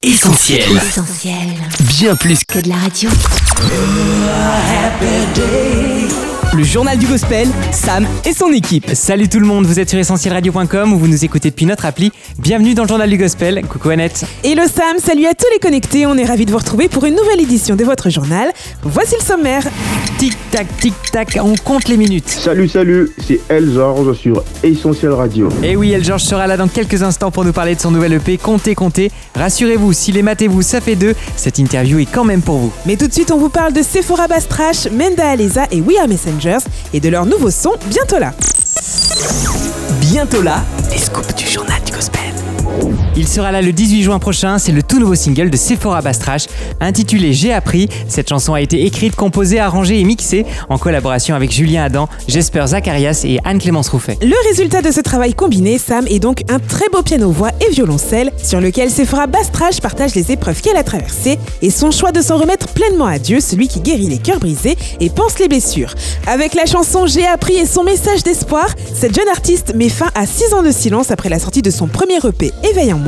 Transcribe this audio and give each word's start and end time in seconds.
Essentiel. 0.00 0.76
Essentiel. 0.76 1.58
Bien 1.80 2.14
plus 2.14 2.44
Que 2.44 2.60
de 2.60 2.68
la 2.68 2.76
radio. 2.76 3.10
Le 6.56 6.64
journal 6.64 6.98
du 6.98 7.06
gospel, 7.06 7.46
Sam 7.72 8.06
et 8.24 8.32
son 8.32 8.50
équipe. 8.52 8.90
Salut 8.94 9.28
tout 9.28 9.38
le 9.38 9.46
monde, 9.46 9.66
vous 9.66 9.78
êtes 9.78 9.90
sur 9.90 9.98
essentielradio.com 9.98 10.92
où 10.92 10.98
vous 10.98 11.06
nous 11.06 11.24
écoutez 11.24 11.50
depuis 11.50 11.66
notre 11.66 11.84
appli. 11.84 12.10
Bienvenue 12.38 12.74
dans 12.74 12.82
le 12.84 12.88
journal 12.88 13.08
du 13.08 13.18
gospel. 13.18 13.62
Coucou 13.68 13.90
Annette. 13.90 14.24
Hello 14.42 14.62
Sam, 14.66 14.96
salut 14.98 15.26
à 15.26 15.34
tous 15.34 15.46
les 15.52 15.58
connectés. 15.58 16.06
On 16.06 16.16
est 16.16 16.24
ravis 16.24 16.46
de 16.46 16.50
vous 16.50 16.56
retrouver 16.58 16.88
pour 16.88 17.04
une 17.04 17.14
nouvelle 17.14 17.40
édition 17.40 17.76
de 17.76 17.84
votre 17.84 18.08
journal. 18.08 18.50
Voici 18.82 19.14
le 19.20 19.24
sommaire. 19.24 19.62
Tic 20.18 20.36
tac, 20.50 20.66
tic 20.80 20.94
tac, 21.12 21.38
on 21.40 21.54
compte 21.54 21.86
les 21.86 21.96
minutes. 21.96 22.28
Salut, 22.28 22.68
salut, 22.68 23.12
c'est 23.24 23.40
El 23.48 23.72
Georges 23.72 24.16
sur 24.16 24.42
Essentiel 24.64 25.12
Radio. 25.12 25.50
Et 25.62 25.76
oui, 25.76 25.92
El 25.92 26.02
George 26.02 26.22
sera 26.22 26.46
là 26.46 26.56
dans 26.56 26.66
quelques 26.66 27.02
instants 27.02 27.30
pour 27.30 27.44
nous 27.44 27.52
parler 27.52 27.76
de 27.76 27.80
son 27.80 27.90
nouvel 27.90 28.14
EP 28.14 28.38
Comptez, 28.38 28.74
comptez. 28.74 29.12
Rassurez-vous, 29.36 29.92
si 29.92 30.10
les 30.12 30.22
matez-vous, 30.22 30.62
ça 30.62 30.80
fait 30.80 30.96
deux, 30.96 31.14
cette 31.36 31.58
interview 31.58 31.98
est 32.00 32.10
quand 32.10 32.24
même 32.24 32.42
pour 32.42 32.56
vous. 32.56 32.72
Mais 32.86 32.96
tout 32.96 33.06
de 33.06 33.12
suite, 33.12 33.30
on 33.30 33.38
vous 33.38 33.50
parle 33.50 33.72
de 33.74 33.82
Sephora 33.82 34.26
Bastrash, 34.26 34.90
Menda 34.90 35.28
Aleza 35.28 35.66
et 35.70 35.80
We 35.80 35.98
Are 35.98 36.08
Et 36.92 37.00
de 37.00 37.08
leur 37.08 37.26
nouveau 37.26 37.50
son 37.50 37.72
bientôt 37.86 38.18
là. 38.18 38.32
Bientôt 40.00 40.42
là, 40.42 40.62
les 40.90 40.98
scoops 40.98 41.34
du 41.34 41.46
journal 41.46 41.82
du 41.84 41.92
gospel. 41.92 42.20
Il 43.18 43.26
sera 43.26 43.50
là 43.50 43.62
le 43.62 43.72
18 43.72 44.04
juin 44.04 44.20
prochain, 44.20 44.58
c'est 44.58 44.70
le 44.70 44.80
tout 44.80 45.00
nouveau 45.00 45.16
single 45.16 45.50
de 45.50 45.56
Sephora 45.56 46.02
Bastrash 46.02 46.46
intitulé 46.78 47.32
J'ai 47.32 47.52
appris. 47.52 47.88
Cette 48.06 48.28
chanson 48.28 48.54
a 48.54 48.60
été 48.60 48.86
écrite, 48.86 49.16
composée, 49.16 49.58
arrangée 49.58 49.98
et 49.98 50.04
mixée 50.04 50.46
en 50.68 50.78
collaboration 50.78 51.34
avec 51.34 51.50
Julien 51.50 51.82
Adam, 51.82 52.08
Jesper 52.28 52.64
Zacharias 52.68 53.22
et 53.24 53.40
Anne-Clémence 53.42 53.88
Rouffet. 53.88 54.18
Le 54.22 54.36
résultat 54.48 54.82
de 54.82 54.92
ce 54.92 55.00
travail 55.00 55.34
combiné, 55.34 55.78
Sam, 55.78 56.06
est 56.06 56.20
donc 56.20 56.44
un 56.48 56.60
très 56.60 56.88
beau 56.92 57.02
piano-voix 57.02 57.50
et 57.60 57.72
violoncelle 57.72 58.30
sur 58.40 58.60
lequel 58.60 58.88
Sephora 58.88 59.26
Bastrash 59.26 59.80
partage 59.80 60.14
les 60.14 60.30
épreuves 60.30 60.60
qu'elle 60.62 60.76
a 60.76 60.84
traversées 60.84 61.40
et 61.60 61.70
son 61.70 61.90
choix 61.90 62.12
de 62.12 62.20
s'en 62.20 62.36
remettre 62.36 62.68
pleinement 62.68 63.06
à 63.06 63.18
Dieu, 63.18 63.40
celui 63.40 63.66
qui 63.66 63.80
guérit 63.80 64.06
les 64.06 64.18
cœurs 64.18 64.38
brisés 64.38 64.76
et 65.00 65.10
pense 65.10 65.40
les 65.40 65.48
blessures. 65.48 65.92
Avec 66.28 66.54
la 66.54 66.66
chanson 66.66 67.08
J'ai 67.08 67.26
appris 67.26 67.56
et 67.56 67.66
son 67.66 67.82
message 67.82 68.22
d'espoir, 68.22 68.68
cette 68.94 69.16
jeune 69.16 69.28
artiste 69.28 69.74
met 69.74 69.88
fin 69.88 70.10
à 70.14 70.24
6 70.24 70.54
ans 70.54 70.62
de 70.62 70.70
silence 70.70 71.10
après 71.10 71.28
la 71.28 71.40
sortie 71.40 71.62
de 71.62 71.70
son 71.70 71.88
premier 71.88 72.18
EP 72.24 72.52
Éveille 72.62 72.92
en 72.92 72.98
moi. 72.98 73.07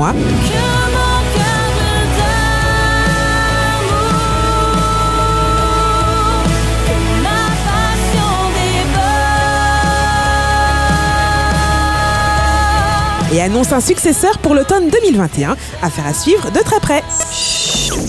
Et 13.32 13.40
annonce 13.40 13.72
un 13.72 13.80
successeur 13.80 14.38
pour 14.38 14.54
l'automne 14.54 14.88
2021. 14.88 15.56
Affaire 15.82 16.06
à 16.06 16.14
suivre 16.14 16.50
de 16.50 16.60
très 16.60 16.80
près. 16.80 17.02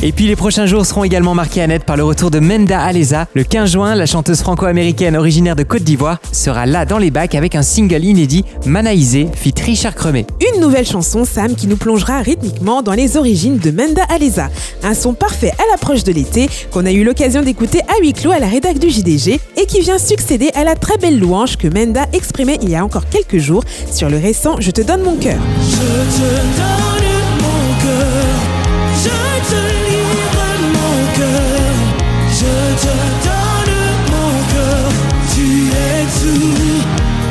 Et 0.04 0.12
puis 0.12 0.28
les 0.28 0.36
prochains 0.36 0.66
jours 0.66 0.86
seront 0.86 1.04
également 1.04 1.34
marqués 1.34 1.62
à 1.62 1.68
net 1.68 1.84
par 1.84 1.98
le 1.98 2.04
retour 2.04 2.32
de 2.32 2.40
Menda 2.40 2.80
Aleza. 2.80 3.28
Le 3.34 3.44
15 3.44 3.72
juin, 3.72 3.96
la 3.96 4.06
chanteuse 4.06 4.42
franco-américaine 4.42 5.16
originaire 5.16 5.56
de 5.56 5.64
Côte 5.64 5.84
d'Ivoire 5.84 6.20
sera 6.32 6.66
là 6.66 6.86
dans 6.86 6.98
les 6.98 7.12
bacs 7.12 7.36
avec 7.36 7.56
un 7.56 7.62
single 7.62 8.04
inédit, 8.04 8.46
Manaïsé, 8.66 9.28
fit 9.34 9.54
Richard 9.64 9.96
Cremet. 9.96 10.26
Une 10.54 10.62
nouvelle 10.62 10.86
chanson, 10.86 11.26
Sam, 11.26 11.56
qui 11.56 11.68
nous 11.68 11.78
plongera 11.78 12.20
rythmiquement 12.20 12.82
dans 12.82 12.94
les 12.94 13.18
origines 13.18 13.58
de 13.58 13.72
Menda 13.72 14.04
Aleza. 14.09 14.50
Un 14.84 14.94
son 14.94 15.14
parfait 15.14 15.52
à 15.52 15.72
l'approche 15.72 16.04
de 16.04 16.12
l'été 16.12 16.50
qu'on 16.72 16.86
a 16.86 16.92
eu 16.92 17.04
l'occasion 17.04 17.42
d'écouter 17.42 17.82
à 17.82 18.02
huis 18.02 18.14
clos 18.14 18.32
à 18.32 18.40
la 18.40 18.48
rédac 18.48 18.80
du 18.80 18.90
JDG 18.90 19.40
et 19.58 19.66
qui 19.66 19.82
vient 19.82 19.98
succéder 20.00 20.50
à 20.56 20.64
la 20.64 20.76
très 20.76 20.98
belle 20.98 21.20
louange 21.20 21.58
que 21.58 21.68
Menda 21.68 22.06
exprimait 22.14 22.59
il 22.62 22.70
y 22.70 22.76
a 22.76 22.84
encore 22.84 23.08
quelques 23.09 23.38
jours 23.38 23.64
sur 23.92 24.09
le 24.09 24.18
récent 24.18 24.56
Je 24.59 24.72
te 24.72 24.82
donne 24.82 25.04
mon 25.04 25.16
cœur. 25.16 25.40
Je 25.62 25.78
te 25.78 26.58
donne 26.58 27.01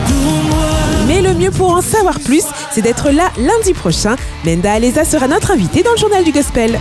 pour. 0.07 1.07
Mais 1.07 1.23
le 1.23 1.35
mieux 1.35 1.51
pour 1.51 1.73
en 1.73 1.83
savoir 1.83 2.21
plus, 2.21 2.45
c'est 2.73 2.83
d'être 2.83 3.11
là 3.11 3.31
lundi 3.37 3.73
prochain. 3.75 4.17
Menda 4.45 4.73
Aleza 4.73 5.05
sera 5.05 5.29
notre 5.29 5.51
invitée 5.51 5.83
dans 5.83 5.93
le 5.93 5.99
journal 5.99 6.25
du 6.25 6.33
gospel. 6.33 6.79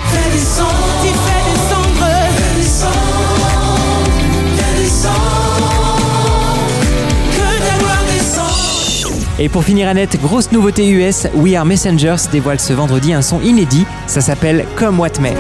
Et 9.42 9.48
pour 9.48 9.64
finir 9.64 9.88
Annette, 9.88 10.20
grosse 10.22 10.52
nouveauté 10.52 10.90
US, 10.90 11.26
We 11.34 11.56
Are 11.56 11.64
Messengers 11.64 12.28
dévoile 12.30 12.60
ce 12.60 12.74
vendredi 12.74 13.14
un 13.14 13.22
son 13.22 13.40
inédit. 13.40 13.86
Ça 14.06 14.20
s'appelle 14.20 14.66
Come 14.76 15.00
What 15.00 15.12
May. 15.22 15.34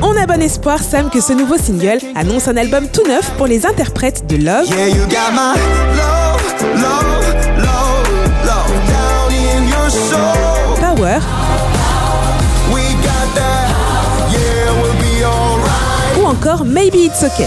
On 0.00 0.16
a 0.16 0.26
bon 0.26 0.40
espoir, 0.40 0.78
Sam, 0.78 1.10
que 1.10 1.20
ce 1.20 1.34
nouveau 1.34 1.58
single 1.58 1.98
annonce 2.14 2.48
un 2.48 2.56
album 2.56 2.88
tout 2.88 3.06
neuf 3.06 3.30
pour 3.36 3.46
les 3.46 3.66
interprètes 3.66 4.26
de 4.28 4.36
Love, 4.36 4.66
Yeah, 4.66 4.88
you 4.88 5.04
got 5.08 5.32
my 5.34 5.54
love, 5.94 6.42
love, 6.80 7.36
love, 7.58 8.08
love 8.46 8.72
down 8.88 9.30
in 9.30 9.68
your 9.68 9.90
soul. 9.90 10.76
Power 10.80 11.20
Maybe 16.42 16.96
It's 16.96 17.22
okay. 17.22 17.46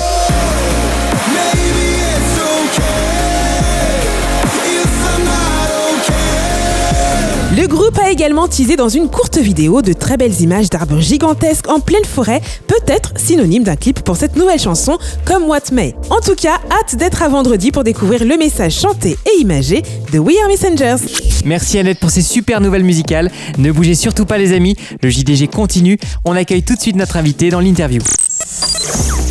Le 7.58 7.68
groupe 7.68 8.00
a 8.00 8.10
également 8.10 8.48
teasé 8.48 8.78
dans 8.78 8.88
une 8.88 9.10
courte 9.10 9.38
vidéo 9.38 9.82
de 9.82 9.92
très 9.92 10.16
belles 10.16 10.40
images 10.40 10.70
d'arbres 10.70 11.02
gigantesques 11.02 11.68
en 11.68 11.82
pleine 11.82 12.06
forêt, 12.06 12.40
peut-être 12.68 13.12
synonyme 13.18 13.64
d'un 13.64 13.76
clip 13.76 14.00
pour 14.00 14.16
cette 14.16 14.38
nouvelle 14.38 14.60
chanson 14.60 14.98
comme 15.26 15.44
What 15.44 15.74
May. 15.74 15.94
En 16.10 16.22
tout 16.22 16.36
cas, 16.36 16.62
hâte 16.72 16.96
d'être 16.96 17.22
à 17.22 17.28
vendredi 17.28 17.72
pour 17.72 17.84
découvrir 17.84 18.24
le 18.24 18.38
message 18.38 18.80
chanté 18.80 19.18
et 19.26 19.42
imagé 19.42 19.84
de 20.14 20.20
We 20.20 20.38
Are 20.42 20.48
Messengers. 20.48 21.04
Merci 21.44 21.80
Annette 21.80 22.00
pour 22.00 22.12
ces 22.12 22.22
super 22.22 22.62
nouvelles 22.62 22.86
musicales. 22.86 23.30
Ne 23.58 23.74
bougez 23.74 23.96
surtout 23.96 24.26
pas 24.26 24.38
les 24.38 24.54
amis, 24.54 24.78
le 25.04 25.10
JDG 25.10 25.50
continue. 25.50 25.98
On 26.24 26.34
accueille 26.34 26.64
tout 26.64 26.76
de 26.76 26.82
suite 26.82 26.96
notre 26.96 27.18
invité 27.18 27.50
dans 27.50 27.60
l'interview. 27.60 28.02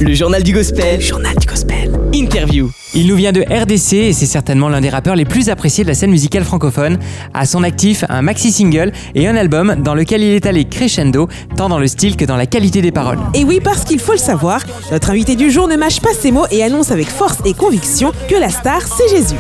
Le 0.01 0.13
journal 0.13 0.43
du 0.43 0.53
gospel. 0.53 1.01
journal 1.01 1.37
du 1.37 1.47
gospel. 1.47 1.93
Interview. 2.13 2.71
Il 2.95 3.07
nous 3.07 3.15
vient 3.17 3.31
de 3.33 3.43
RDC 3.43 3.93
et 3.93 4.13
c'est 4.13 4.27
certainement 4.27 4.69
l'un 4.69 4.81
des 4.81 4.89
rappeurs 4.89 5.15
les 5.15 5.25
plus 5.25 5.51
appréciés 5.51 5.85
de 5.85 5.89
la 5.89 5.95
scène 5.95 6.11
musicale 6.11 6.43
francophone. 6.45 6.99
À 7.33 7.47
son 7.47 7.63
actif, 7.63 8.05
un 8.09 8.23
maxi-single 8.23 8.93
et 9.15 9.29
un 9.29 9.37
album 9.37 9.77
dans 9.79 9.95
lequel 9.95 10.23
il 10.23 10.33
est 10.33 10.47
allé 10.47 10.65
crescendo, 10.65 11.29
tant 11.57 11.69
dans 11.69 11.79
le 11.79 11.87
style 11.87 12.17
que 12.17 12.25
dans 12.25 12.37
la 12.37 12.47
qualité 12.47 12.83
des 12.83 12.93
paroles. 12.93 13.19
Et 13.35 13.45
oui, 13.45 13.61
parce 13.63 13.85
qu'il 13.85 14.01
faut 14.01 14.13
le 14.13 14.19
savoir, 14.19 14.61
notre 14.91 15.11
invité 15.11 15.37
du 15.37 15.51
jour 15.51 15.69
ne 15.69 15.77
mâche 15.77 16.01
pas 16.01 16.13
ses 16.13 16.33
mots 16.33 16.47
et 16.51 16.65
annonce 16.65 16.91
avec 16.91 17.09
force 17.09 17.39
et 17.45 17.55
conviction 17.55 18.13
que 18.29 18.35
la 18.35 18.51
star, 18.51 18.81
c'est 18.83 19.17
Jésus. 19.17 19.37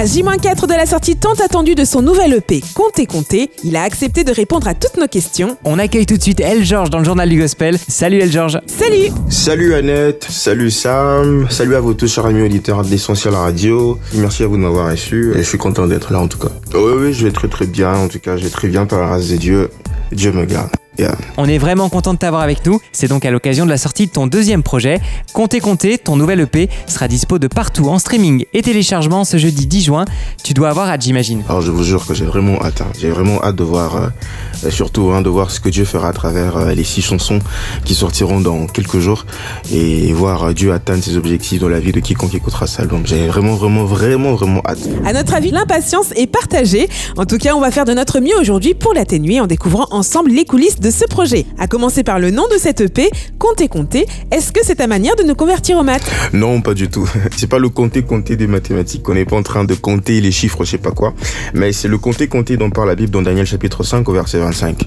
À 0.00 0.06
J-4 0.06 0.66
de 0.66 0.72
la 0.72 0.86
sortie 0.86 1.14
tant 1.14 1.34
attendue 1.44 1.74
de 1.74 1.84
son 1.84 2.00
nouvel 2.00 2.32
EP, 2.32 2.62
Comptez 2.74 3.04
Comptez, 3.04 3.50
il 3.64 3.76
a 3.76 3.82
accepté 3.82 4.24
de 4.24 4.32
répondre 4.32 4.66
à 4.66 4.72
toutes 4.72 4.96
nos 4.96 5.06
questions. 5.06 5.58
On 5.62 5.78
accueille 5.78 6.06
tout 6.06 6.16
de 6.16 6.22
suite 6.22 6.40
El 6.40 6.64
George 6.64 6.88
dans 6.88 7.00
le 7.00 7.04
journal 7.04 7.28
du 7.28 7.38
gospel. 7.38 7.76
Salut 7.86 8.16
El 8.16 8.32
George. 8.32 8.58
Salut 8.66 9.12
Salut 9.28 9.74
Annette, 9.74 10.24
salut 10.26 10.70
Sam, 10.70 11.46
salut 11.50 11.74
à 11.74 11.80
vous 11.80 11.92
tous 11.92 12.10
chers 12.10 12.24
amis 12.24 12.40
auditeurs 12.40 12.82
d'Essentiel 12.82 13.34
Radio. 13.34 13.98
Merci 14.14 14.42
à 14.42 14.46
vous 14.46 14.56
de 14.56 14.62
m'avoir 14.62 14.90
reçu 14.90 15.32
et 15.34 15.40
je 15.40 15.46
suis 15.46 15.58
content 15.58 15.86
d'être 15.86 16.14
là 16.14 16.20
en 16.20 16.28
tout 16.28 16.38
cas. 16.38 16.48
Oui, 16.72 16.92
oui, 16.96 17.12
je 17.12 17.26
vais 17.26 17.32
très 17.32 17.48
très 17.48 17.66
bien, 17.66 17.94
en 17.94 18.08
tout 18.08 18.20
cas 18.20 18.38
je 18.38 18.44
vais 18.44 18.48
très 18.48 18.68
bien 18.68 18.86
par 18.86 19.00
la 19.00 19.06
grâce 19.06 19.28
de 19.28 19.36
Dieu. 19.36 19.68
Dieu 20.12 20.32
me 20.32 20.46
garde. 20.46 20.70
Yeah. 20.98 21.16
On 21.36 21.46
est 21.46 21.58
vraiment 21.58 21.88
content 21.88 22.14
de 22.14 22.18
t'avoir 22.18 22.42
avec 22.42 22.66
nous. 22.66 22.80
C'est 22.92 23.08
donc 23.08 23.24
à 23.24 23.30
l'occasion 23.30 23.64
de 23.64 23.70
la 23.70 23.78
sortie 23.78 24.06
de 24.06 24.10
ton 24.10 24.26
deuxième 24.26 24.62
projet. 24.62 25.00
Comptez 25.32 25.60
Comptez, 25.60 25.98
ton 25.98 26.16
nouvel 26.16 26.40
EP 26.40 26.68
sera 26.86 27.08
dispo 27.08 27.38
de 27.38 27.46
partout 27.46 27.88
en 27.88 27.98
streaming 27.98 28.44
et 28.52 28.62
téléchargement 28.62 29.24
ce 29.24 29.36
jeudi 29.36 29.66
10 29.66 29.82
juin. 29.84 30.04
Tu 30.42 30.52
dois 30.52 30.68
avoir 30.70 30.88
hâte, 30.88 31.02
j'imagine. 31.02 31.42
Alors 31.48 31.62
je 31.62 31.70
vous 31.70 31.84
jure 31.84 32.06
que 32.06 32.14
j'ai 32.14 32.24
vraiment 32.24 32.60
hâte, 32.62 32.80
hein. 32.80 32.88
j'ai 32.98 33.10
vraiment 33.10 33.42
hâte 33.42 33.56
de 33.56 33.64
voir, 33.64 33.96
euh, 33.96 34.08
euh, 34.64 34.70
surtout 34.70 35.10
hein, 35.12 35.22
de 35.22 35.28
voir 35.28 35.50
ce 35.50 35.60
que 35.60 35.68
Dieu 35.68 35.84
fera 35.84 36.08
à 36.08 36.12
travers 36.12 36.56
euh, 36.56 36.74
les 36.74 36.84
six 36.84 37.02
chansons 37.02 37.38
qui 37.84 37.94
sortiront 37.94 38.40
dans 38.40 38.66
quelques 38.66 38.98
jours 38.98 39.26
et 39.72 40.12
voir 40.12 40.44
euh, 40.44 40.52
Dieu 40.52 40.72
atteindre 40.72 41.02
ses 41.02 41.16
objectifs 41.16 41.60
dans 41.60 41.68
la 41.68 41.80
vie 41.80 41.92
de 41.92 42.00
quiconque 42.00 42.34
écoutera 42.34 42.66
cet 42.66 42.80
album. 42.80 43.02
J'ai 43.06 43.26
vraiment 43.26 43.54
vraiment 43.54 43.84
vraiment 43.84 44.34
vraiment 44.34 44.62
hâte. 44.66 44.80
À 45.04 45.12
notre 45.12 45.34
avis, 45.34 45.50
l'impatience 45.50 46.06
est 46.16 46.26
partagée. 46.26 46.88
En 47.16 47.26
tout 47.26 47.38
cas, 47.38 47.54
on 47.54 47.60
va 47.60 47.70
faire 47.70 47.84
de 47.84 47.94
notre 47.94 48.20
mieux 48.20 48.38
aujourd'hui 48.38 48.74
pour 48.74 48.92
l'atténuer 48.92 49.40
en 49.40 49.46
découvrant 49.46 49.86
ensemble 49.90 50.30
les 50.30 50.44
coulisses 50.44 50.80
de 50.80 50.89
ce 50.90 51.04
projet. 51.06 51.46
À 51.58 51.66
commencer 51.66 52.02
par 52.02 52.18
le 52.18 52.30
nom 52.30 52.46
de 52.52 52.58
cette 52.58 52.80
EP, 52.80 53.10
Compter 53.38 53.68
Compter. 53.68 54.06
Est-ce 54.30 54.52
que 54.52 54.60
c'est 54.62 54.76
ta 54.76 54.86
manière 54.86 55.16
de 55.16 55.22
nous 55.22 55.34
convertir 55.34 55.78
aux 55.78 55.82
maths? 55.82 56.10
Non, 56.32 56.60
pas 56.60 56.74
du 56.74 56.88
tout. 56.88 57.08
C'est 57.36 57.46
pas 57.46 57.58
le 57.58 57.68
compter 57.68 58.02
compter 58.02 58.36
des 58.36 58.46
mathématiques. 58.46 59.08
On 59.08 59.14
n'est 59.14 59.24
pas 59.24 59.36
en 59.36 59.42
train 59.42 59.64
de 59.64 59.74
compter 59.74 60.20
les 60.20 60.30
chiffres, 60.30 60.64
je 60.64 60.70
sais 60.72 60.78
pas 60.78 60.90
quoi. 60.90 61.14
Mais 61.54 61.72
c'est 61.72 61.88
le 61.88 61.98
compter 61.98 62.28
compter 62.28 62.56
dont 62.56 62.70
parle 62.70 62.88
la 62.88 62.94
Bible 62.94 63.10
dans 63.10 63.22
Daniel 63.22 63.46
chapitre 63.46 63.82
5 63.82 64.08
au 64.08 64.12
verset 64.12 64.38
25. 64.38 64.84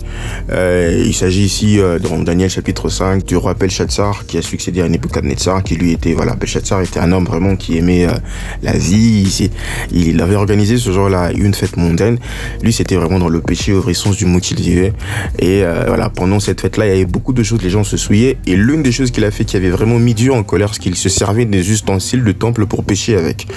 Euh, 0.51 1.03
il 1.05 1.13
s'agit 1.13 1.44
ici, 1.44 1.79
euh, 1.79 2.00
dans 2.00 2.19
Daniel 2.19 2.49
chapitre 2.49 2.89
5, 2.89 3.23
du 3.25 3.35
roi 3.35 3.53
Belshazzar 3.53 4.25
qui 4.25 4.38
a 4.38 4.41
succédé 4.41 4.81
à 4.81 4.89
Nebuchadnezzar, 4.89 5.63
qui 5.63 5.75
lui 5.75 5.91
était, 5.91 6.13
voilà, 6.13 6.35
Belshazzar 6.35 6.81
était 6.81 6.99
un 6.99 7.11
homme 7.11 7.25
vraiment 7.25 7.56
qui 7.56 7.77
aimait 7.77 8.06
euh, 8.06 8.13
la 8.61 8.73
vie. 8.73 9.49
Il, 9.91 10.07
il 10.07 10.21
avait 10.21 10.35
organisé 10.35 10.77
ce 10.77 10.91
jour-là 10.91 11.31
une 11.31 11.53
fête 11.53 11.77
mondaine. 11.77 12.19
Lui, 12.61 12.73
c'était 12.73 12.95
vraiment 12.95 13.19
dans 13.19 13.29
le 13.29 13.41
péché 13.41 13.73
au 13.73 13.81
vrai 13.81 13.94
sens 13.94 14.17
du 14.17 14.25
mot 14.25 14.39
qu'il 14.39 14.57
vivait. 14.57 14.94
Et 15.39 15.63
euh, 15.83 15.88
voilà, 15.88 16.09
pendant 16.09 16.39
cette 16.39 16.62
fête-là, 16.62 16.85
il 16.85 16.89
y 16.89 16.94
avait 16.94 17.06
beaucoup 17.06 17.33
de 17.33 17.44
choses, 17.44 17.62
les 17.62 17.69
gens 17.69 17.83
se 17.83 17.97
souillaient. 17.97 18.38
Et 18.45 18.56
l'une 18.56 18.83
des 18.83 18.91
choses 18.91 19.12
qu'il 19.12 19.24
a 19.25 19.31
fait 19.31 19.45
qui 19.45 19.57
avait 19.57 19.69
vraiment 19.69 20.00
mis 20.00 20.13
Dieu 20.13 20.31
en 20.33 20.44
colère, 20.44 20.74
c'est 20.74 20.80
qu'il 20.81 20.95
se 20.95 21.09
servait 21.09 21.45
des 21.45 21.71
ustensiles 21.71 22.24
de 22.24 22.31
temple 22.31 22.65
pour 22.65 22.83
pécher 22.83 23.15
avec. 23.15 23.47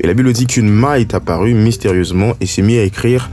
Et 0.00 0.06
la 0.06 0.14
Bible 0.14 0.32
dit 0.32 0.46
qu'une 0.46 0.68
main 0.68 0.94
est 0.94 1.14
apparue 1.14 1.54
mystérieusement 1.54 2.34
et 2.40 2.46
s'est 2.46 2.62
mis 2.62 2.78
à 2.78 2.82
écrire 2.82 3.30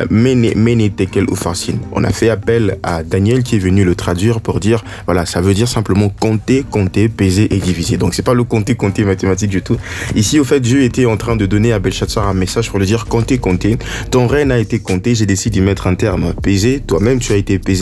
euh, 0.00 0.06
Mene, 0.10 0.52
Mene, 0.56 0.90
Tekel, 0.90 1.24
Upharsin. 1.30 1.74
On 1.92 2.04
a 2.04 2.10
fait 2.10 2.28
appel 2.28 2.78
à 2.82 3.02
Daniel 3.02 3.42
qui 3.42 3.56
est 3.56 3.60
venu 3.60 3.84
le 3.84 3.94
traduire 3.94 4.40
pour 4.40 4.60
dire, 4.60 4.84
voilà, 5.06 5.26
ça 5.26 5.40
veut 5.40 5.54
dire 5.54 5.68
simplement 5.68 6.08
compter, 6.08 6.64
compter, 6.68 7.08
peser 7.08 7.54
et 7.54 7.58
diviser. 7.58 7.96
Donc 7.96 8.14
c'est 8.14 8.22
pas 8.22 8.34
le 8.34 8.44
compter, 8.44 8.74
compter 8.74 9.04
mathématique 9.04 9.50
du 9.50 9.62
tout. 9.62 9.76
Ici, 10.14 10.40
au 10.40 10.44
fait, 10.44 10.60
Dieu 10.60 10.82
était 10.82 11.06
en 11.06 11.16
train 11.16 11.36
de 11.36 11.46
donner 11.46 11.72
à 11.72 11.78
Belshazzar 11.78 12.26
un 12.26 12.34
message 12.34 12.70
pour 12.70 12.78
lui 12.78 12.86
dire, 12.86 13.06
compter, 13.06 13.38
compter. 13.38 13.76
Ton 14.10 14.26
règne 14.26 14.50
a 14.50 14.58
été 14.58 14.78
compté, 14.78 15.14
j'ai 15.14 15.26
décidé 15.26 15.46
d'y 15.46 15.60
mettre 15.60 15.86
un 15.86 15.94
terme. 15.94 16.34
Peser, 16.42 16.80
toi-même 16.80 17.18
tu 17.20 17.32
as 17.32 17.36
été 17.36 17.58
pesé. 17.58 17.75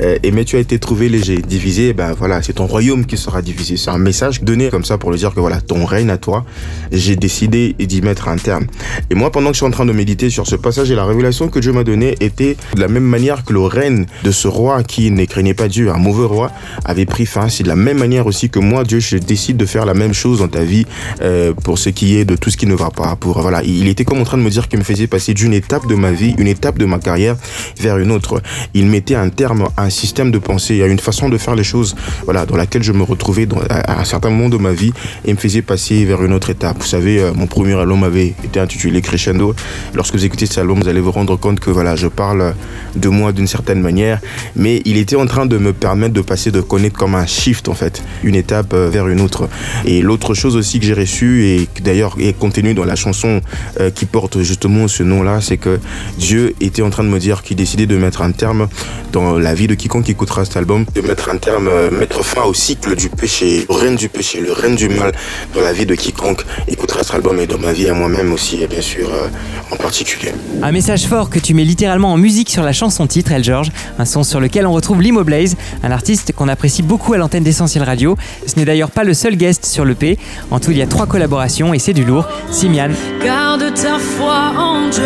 Euh, 0.00 0.18
et 0.22 0.30
mais 0.30 0.44
tu 0.44 0.56
as 0.56 0.58
été 0.58 0.78
trouvé 0.78 1.08
léger, 1.08 1.38
divisé, 1.38 1.92
ben 1.94 2.12
voilà, 2.12 2.42
c'est 2.42 2.54
ton 2.54 2.66
royaume 2.66 3.06
qui 3.06 3.16
sera 3.16 3.40
divisé. 3.40 3.76
C'est 3.76 3.90
un 3.90 3.98
message 3.98 4.42
donné 4.42 4.68
comme 4.68 4.84
ça 4.84 4.98
pour 4.98 5.10
le 5.10 5.16
dire 5.16 5.34
que 5.34 5.40
voilà, 5.40 5.60
ton 5.60 5.84
règne 5.84 6.10
à 6.10 6.18
toi, 6.18 6.44
j'ai 6.92 7.16
décidé 7.16 7.74
d'y 7.78 8.02
mettre 8.02 8.28
un 8.28 8.36
terme. 8.36 8.66
Et 9.10 9.14
moi, 9.14 9.32
pendant 9.32 9.48
que 9.48 9.54
je 9.54 9.58
suis 9.58 9.66
en 9.66 9.70
train 9.70 9.86
de 9.86 9.92
méditer 9.92 10.28
sur 10.28 10.46
ce 10.46 10.56
passage 10.56 10.90
et 10.90 10.94
la 10.94 11.04
révélation 11.04 11.48
que 11.48 11.58
Dieu 11.58 11.72
m'a 11.72 11.84
donnée 11.84 12.14
était 12.20 12.56
de 12.74 12.80
la 12.80 12.88
même 12.88 13.04
manière 13.04 13.44
que 13.44 13.52
le 13.52 13.60
règne 13.60 14.06
de 14.22 14.30
ce 14.30 14.48
roi 14.48 14.82
qui 14.82 15.10
ne 15.10 15.24
craignait 15.24 15.54
pas 15.54 15.68
Dieu, 15.68 15.90
un 15.90 15.98
mauvais 15.98 16.26
roi, 16.26 16.50
avait 16.84 17.06
pris 17.06 17.24
fin. 17.24 17.48
C'est 17.48 17.62
de 17.62 17.68
la 17.68 17.76
même 17.76 17.98
manière 17.98 18.26
aussi 18.26 18.50
que 18.50 18.58
moi, 18.58 18.84
Dieu, 18.84 19.00
je 19.00 19.16
décide 19.16 19.56
de 19.56 19.66
faire 19.66 19.86
la 19.86 19.94
même 19.94 20.12
chose 20.12 20.40
dans 20.40 20.48
ta 20.48 20.62
vie 20.62 20.86
euh, 21.22 21.52
pour 21.54 21.78
ce 21.78 21.88
qui 21.88 22.16
est 22.16 22.24
de 22.24 22.36
tout 22.36 22.50
ce 22.50 22.56
qui 22.56 22.66
ne 22.66 22.74
va 22.74 22.90
pas. 22.90 23.16
Pour 23.16 23.40
voilà, 23.40 23.62
il 23.62 23.88
était 23.88 24.04
comme 24.04 24.20
en 24.20 24.24
train 24.24 24.38
de 24.38 24.42
me 24.42 24.50
dire 24.50 24.68
qu'il 24.68 24.78
me 24.78 24.84
faisait 24.84 25.06
passer 25.06 25.32
d'une 25.32 25.54
étape 25.54 25.86
de 25.86 25.94
ma 25.94 26.12
vie, 26.12 26.34
une 26.38 26.48
étape 26.48 26.78
de 26.78 26.84
ma 26.84 26.98
carrière 26.98 27.36
vers 27.80 27.96
une 27.98 28.12
autre. 28.12 28.42
Il 28.74 28.86
un 29.16 29.28
terme 29.28 29.68
un 29.76 29.90
système 29.90 30.30
de 30.30 30.38
pensée, 30.38 30.82
à 30.82 30.86
une 30.86 30.98
façon 30.98 31.28
de 31.28 31.38
faire 31.38 31.54
les 31.54 31.64
choses, 31.64 31.94
voilà, 32.24 32.46
dans 32.46 32.56
laquelle 32.56 32.82
je 32.82 32.92
me 32.92 33.02
retrouvais 33.02 33.46
dans, 33.46 33.58
à, 33.68 34.00
un 34.00 34.04
certain 34.04 34.30
moment 34.30 34.48
de 34.48 34.56
ma 34.56 34.72
vie 34.72 34.92
et 35.24 35.32
me 35.32 35.38
faisait 35.38 35.62
passer 35.62 36.04
vers 36.04 36.22
une 36.24 36.32
autre 36.32 36.50
étape. 36.50 36.76
Vous 36.80 36.86
savez, 36.86 37.20
euh, 37.20 37.32
mon 37.34 37.46
premier 37.46 37.74
album 37.74 38.04
avait 38.04 38.34
été 38.44 38.60
intitulé 38.60 39.00
Crescendo. 39.00 39.54
Lorsque 39.94 40.14
vous 40.14 40.24
écoutez 40.24 40.46
cet 40.46 40.58
album, 40.58 40.80
vous 40.80 40.88
allez 40.88 41.00
vous 41.00 41.12
rendre 41.12 41.36
compte 41.36 41.60
que 41.60 41.70
voilà, 41.70 41.96
je 41.96 42.08
parle 42.08 42.54
de 42.94 43.08
moi 43.08 43.32
d'une 43.32 43.46
certaine 43.46 43.80
manière, 43.80 44.20
mais 44.54 44.82
il 44.84 44.96
était 44.96 45.16
en 45.16 45.26
train 45.26 45.46
de 45.46 45.58
me 45.58 45.72
permettre 45.72 46.14
de 46.14 46.20
passer, 46.20 46.50
de 46.50 46.60
connaître 46.60 46.96
comme 46.96 47.14
un 47.14 47.26
shift 47.26 47.68
en 47.68 47.74
fait, 47.74 48.02
une 48.22 48.34
étape 48.34 48.72
euh, 48.72 48.88
vers 48.90 49.08
une 49.08 49.20
autre. 49.20 49.48
Et 49.84 50.02
l'autre 50.02 50.34
chose 50.34 50.56
aussi 50.56 50.80
que 50.80 50.86
j'ai 50.86 50.94
reçue 50.94 51.44
et 51.44 51.68
d'ailleurs 51.82 52.16
est 52.18 52.38
contenue 52.38 52.74
dans 52.74 52.84
la 52.84 52.96
chanson 52.96 53.40
euh, 53.80 53.90
qui 53.90 54.06
porte 54.06 54.40
justement 54.42 54.88
ce 54.88 55.02
nom-là, 55.02 55.40
c'est 55.40 55.56
que 55.56 55.78
Dieu 56.18 56.54
était 56.60 56.82
en 56.82 56.90
train 56.90 57.04
de 57.04 57.08
me 57.08 57.18
dire 57.18 57.42
qu'il 57.42 57.56
décidait 57.56 57.86
de 57.86 57.96
mettre 57.96 58.22
un 58.22 58.32
terme 58.32 58.68
dans 59.16 59.38
la 59.38 59.54
vie 59.54 59.66
de 59.66 59.74
quiconque 59.74 60.10
écoutera 60.10 60.44
cet 60.44 60.58
album, 60.58 60.84
de 60.94 61.00
mettre 61.00 61.30
un 61.30 61.38
terme, 61.38 61.68
euh, 61.68 61.90
mettre 61.90 62.22
fin 62.22 62.42
au 62.42 62.52
cycle 62.52 62.94
du 62.94 63.08
péché, 63.08 63.64
au 63.70 63.72
règne 63.72 63.96
du 63.96 64.10
péché, 64.10 64.42
le 64.42 64.52
règne 64.52 64.76
du 64.76 64.90
mal 64.90 65.12
dans 65.54 65.62
la 65.62 65.72
vie 65.72 65.86
de 65.86 65.94
quiconque 65.94 66.44
écoutera 66.68 67.02
cet 67.02 67.14
album 67.14 67.40
et 67.40 67.46
dans 67.46 67.56
ma 67.56 67.72
vie 67.72 67.88
à 67.88 67.94
moi-même 67.94 68.30
aussi, 68.34 68.62
et 68.62 68.66
bien 68.66 68.82
sûr 68.82 69.08
euh, 69.08 69.28
en 69.70 69.76
particulier. 69.76 70.32
Un 70.62 70.70
message 70.70 71.06
fort 71.06 71.30
que 71.30 71.38
tu 71.38 71.54
mets 71.54 71.64
littéralement 71.64 72.12
en 72.12 72.18
musique 72.18 72.50
sur 72.50 72.62
la 72.62 72.74
chanson 72.74 73.06
titre, 73.06 73.32
El 73.32 73.42
George, 73.42 73.70
un 73.98 74.04
son 74.04 74.22
sur 74.22 74.38
lequel 74.38 74.66
on 74.66 74.72
retrouve 74.72 75.00
Limo 75.00 75.24
Blaze, 75.24 75.56
un 75.82 75.92
artiste 75.92 76.34
qu'on 76.34 76.48
apprécie 76.48 76.82
beaucoup 76.82 77.14
à 77.14 77.16
l'antenne 77.16 77.42
d'Essentiel 77.42 77.84
Radio. 77.84 78.18
Ce 78.46 78.56
n'est 78.56 78.66
d'ailleurs 78.66 78.90
pas 78.90 79.04
le 79.04 79.14
seul 79.14 79.36
guest 79.36 79.64
sur 79.64 79.86
l'EP. 79.86 80.18
En 80.50 80.60
tout, 80.60 80.72
il 80.72 80.76
y 80.76 80.82
a 80.82 80.86
trois 80.86 81.06
collaborations 81.06 81.72
et 81.72 81.78
c'est 81.78 81.94
du 81.94 82.04
lourd. 82.04 82.28
Simian, 82.50 82.90
Garde 83.24 83.72
ta 83.74 83.98
foi 83.98 84.52
en 84.58 84.90
Dieu, 84.90 85.02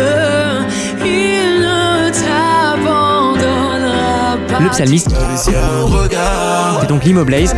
il 0.99 1.61
ne. 1.61 1.81
Le 4.59 4.69
psalmiste, 4.69 5.09
c'est 5.35 6.87
donc 6.87 7.03
Limo 7.03 7.23
Blaze. 7.23 7.53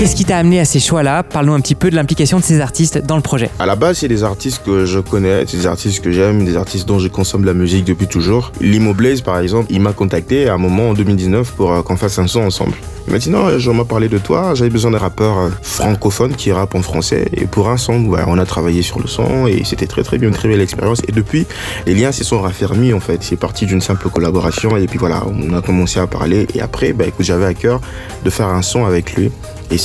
Qu'est-ce 0.00 0.16
qui 0.16 0.24
t'a 0.24 0.38
amené 0.38 0.58
à 0.58 0.64
ces 0.64 0.80
choix-là? 0.80 1.22
Parle-nous 1.22 1.52
un 1.52 1.60
petit 1.60 1.74
peu 1.74 1.90
de 1.90 1.94
l'implication 1.94 2.38
de 2.38 2.42
ces 2.42 2.62
artistes 2.62 3.04
dans 3.04 3.16
le 3.16 3.22
projet. 3.22 3.50
À 3.58 3.66
la 3.66 3.76
base, 3.76 3.98
c'est 3.98 4.08
des 4.08 4.24
artistes 4.24 4.62
que 4.64 4.86
je 4.86 4.98
connais, 4.98 5.44
c'est 5.46 5.58
des 5.58 5.66
artistes 5.66 6.02
que 6.02 6.10
j'aime, 6.10 6.46
des 6.46 6.56
artistes 6.56 6.88
dont 6.88 6.98
je 6.98 7.08
consomme 7.08 7.44
la 7.44 7.52
musique 7.52 7.84
depuis 7.84 8.06
toujours. 8.06 8.50
Limo 8.62 8.94
Blaze, 8.94 9.20
par 9.20 9.38
exemple, 9.38 9.66
il 9.68 9.82
m'a 9.82 9.92
contacté 9.92 10.48
à 10.48 10.54
un 10.54 10.56
moment 10.56 10.88
en 10.88 10.94
2019 10.94 11.52
pour 11.52 11.74
euh, 11.74 11.82
qu'on 11.82 11.98
fasse 11.98 12.18
un 12.18 12.26
son 12.26 12.40
ensemble. 12.40 12.72
M'a 13.08 13.18
non, 13.28 13.58
je 13.58 13.70
m'en 13.70 13.84
parlé 13.84 14.08
de 14.08 14.16
toi, 14.16 14.54
j'avais 14.54 14.70
besoin 14.70 14.90
d'un 14.90 14.98
rappeur 14.98 15.36
euh, 15.36 15.50
francophone 15.60 16.34
qui 16.34 16.50
rappe 16.50 16.74
en 16.74 16.80
français. 16.80 17.28
Et 17.34 17.44
pour 17.44 17.68
un 17.68 17.76
son, 17.76 18.10
on 18.26 18.38
a 18.38 18.46
travaillé 18.46 18.80
sur 18.80 19.00
le 19.00 19.06
son 19.06 19.46
et 19.46 19.64
c'était 19.64 19.86
très 19.86 20.02
très 20.02 20.16
bien, 20.16 20.28
une 20.28 20.34
très 20.34 20.48
belle 20.48 20.62
expérience. 20.62 21.02
Et 21.08 21.12
depuis, 21.12 21.46
les 21.84 21.94
liens 21.94 22.12
se 22.12 22.24
sont 22.24 22.40
raffermis 22.40 22.94
en 22.94 23.00
fait. 23.00 23.22
C'est 23.22 23.36
parti 23.36 23.66
d'une 23.66 23.82
simple 23.82 24.08
collaboration 24.08 24.78
et 24.78 24.86
puis 24.86 24.98
voilà, 24.98 25.24
on 25.26 25.52
a 25.52 25.60
commencé 25.60 26.00
à 26.00 26.06
parler. 26.06 26.46
Et 26.54 26.62
après, 26.62 26.94
bah, 26.94 27.04
écoute, 27.06 27.26
j'avais 27.26 27.44
à 27.44 27.52
cœur 27.52 27.82
de 28.24 28.30
faire 28.30 28.48
un 28.48 28.62
son 28.62 28.86
avec 28.86 29.12
lui. 29.12 29.30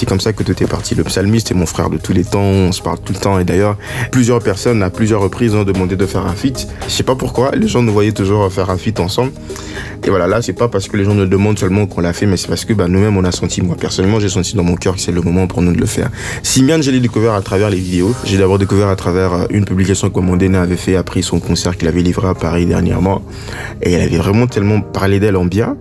Comme 0.06 0.20
ça 0.20 0.34
que 0.34 0.44
tout 0.44 0.64
est 0.64 0.68
parti. 0.68 0.96
Le 0.96 1.04
psalmiste 1.04 1.52
est 1.52 1.56
mon 1.56 1.66
frère 1.66 1.90
de 1.90 1.98
tous 1.98 2.14
les 2.14 2.24
temps, 2.24 2.42
on 2.42 2.72
se 2.72 2.82
parle 2.82 3.00
tout 3.00 3.14
le 3.14 3.20
temps. 3.20 3.40
Et 3.40 3.44
d'ailleurs, 3.44 3.78
plusieurs 4.12 4.40
personnes 4.40 4.84
à 4.84 4.90
plusieurs 4.90 5.22
reprises 5.22 5.56
ont 5.56 5.64
demandé 5.64 5.96
de 5.96 6.06
faire 6.06 6.26
un 6.26 6.34
feat. 6.34 6.68
Je 6.86 6.92
sais 6.92 7.04
pas 7.04 7.16
pourquoi, 7.16 7.52
les 7.52 7.68
gens 7.68 7.82
nous 7.82 7.94
voyaient 7.94 8.12
toujours 8.12 8.52
faire 8.52 8.70
un 8.70 8.78
feat 8.78 9.00
ensemble. 9.00 9.32
Et 10.04 10.10
voilà, 10.10 10.28
là, 10.28 10.42
c'est 10.42 10.54
pas 10.54 10.68
parce 10.68 10.88
que 10.88 10.98
les 10.98 11.04
gens 11.04 11.16
nous 11.16 11.26
demandent 11.26 11.58
seulement 11.58 11.88
qu'on 11.88 12.02
l'a 12.02 12.14
fait, 12.14 12.26
mais 12.26 12.38
c'est 12.38 12.48
parce 12.48 12.66
que 12.66 12.74
bah, 12.74 12.88
nous-mêmes, 12.88 13.18
on 13.18 13.24
a 13.24 13.32
senti, 13.32 13.62
moi 13.62 13.76
personnellement, 13.76 14.20
j'ai 14.20 14.30
senti 14.30 14.56
dans 14.56 14.64
mon 14.64 14.76
cœur 14.76 14.96
que 14.96 15.02
c'est 15.02 15.12
le 15.12 15.22
moment 15.22 15.48
pour 15.48 15.62
nous 15.62 15.74
de 15.74 15.80
le 15.80 15.86
faire. 15.86 16.10
Simian, 16.44 16.82
je 16.82 16.92
l'ai 16.92 17.00
découvert 17.00 17.34
à 17.34 17.42
travers 17.42 17.70
les 17.70 17.78
vidéos. 17.78 18.14
J'ai 18.24 18.38
d'abord 18.38 18.60
découvert 18.60 18.90
à 18.90 18.96
travers 18.96 19.34
euh, 19.34 19.46
une 19.50 19.66
publication 19.66 20.10
que 20.10 20.20
Mondena 20.20 20.62
avait 20.62 20.76
fait 20.76 20.96
après 20.96 21.22
son 21.22 21.40
concert 21.40 21.78
qu'il 21.78 21.88
avait 21.88 22.02
livré 22.02 22.28
à 22.28 22.36
Paris 22.36 22.66
dernièrement. 22.66 23.22
Et 23.82 23.94
elle 23.94 24.02
avait 24.02 24.18
vraiment 24.18 24.48
tellement 24.48 24.82
parlé 24.82 25.20
d'elle 25.20 25.38
en 25.38 25.46
bien. 25.46 25.76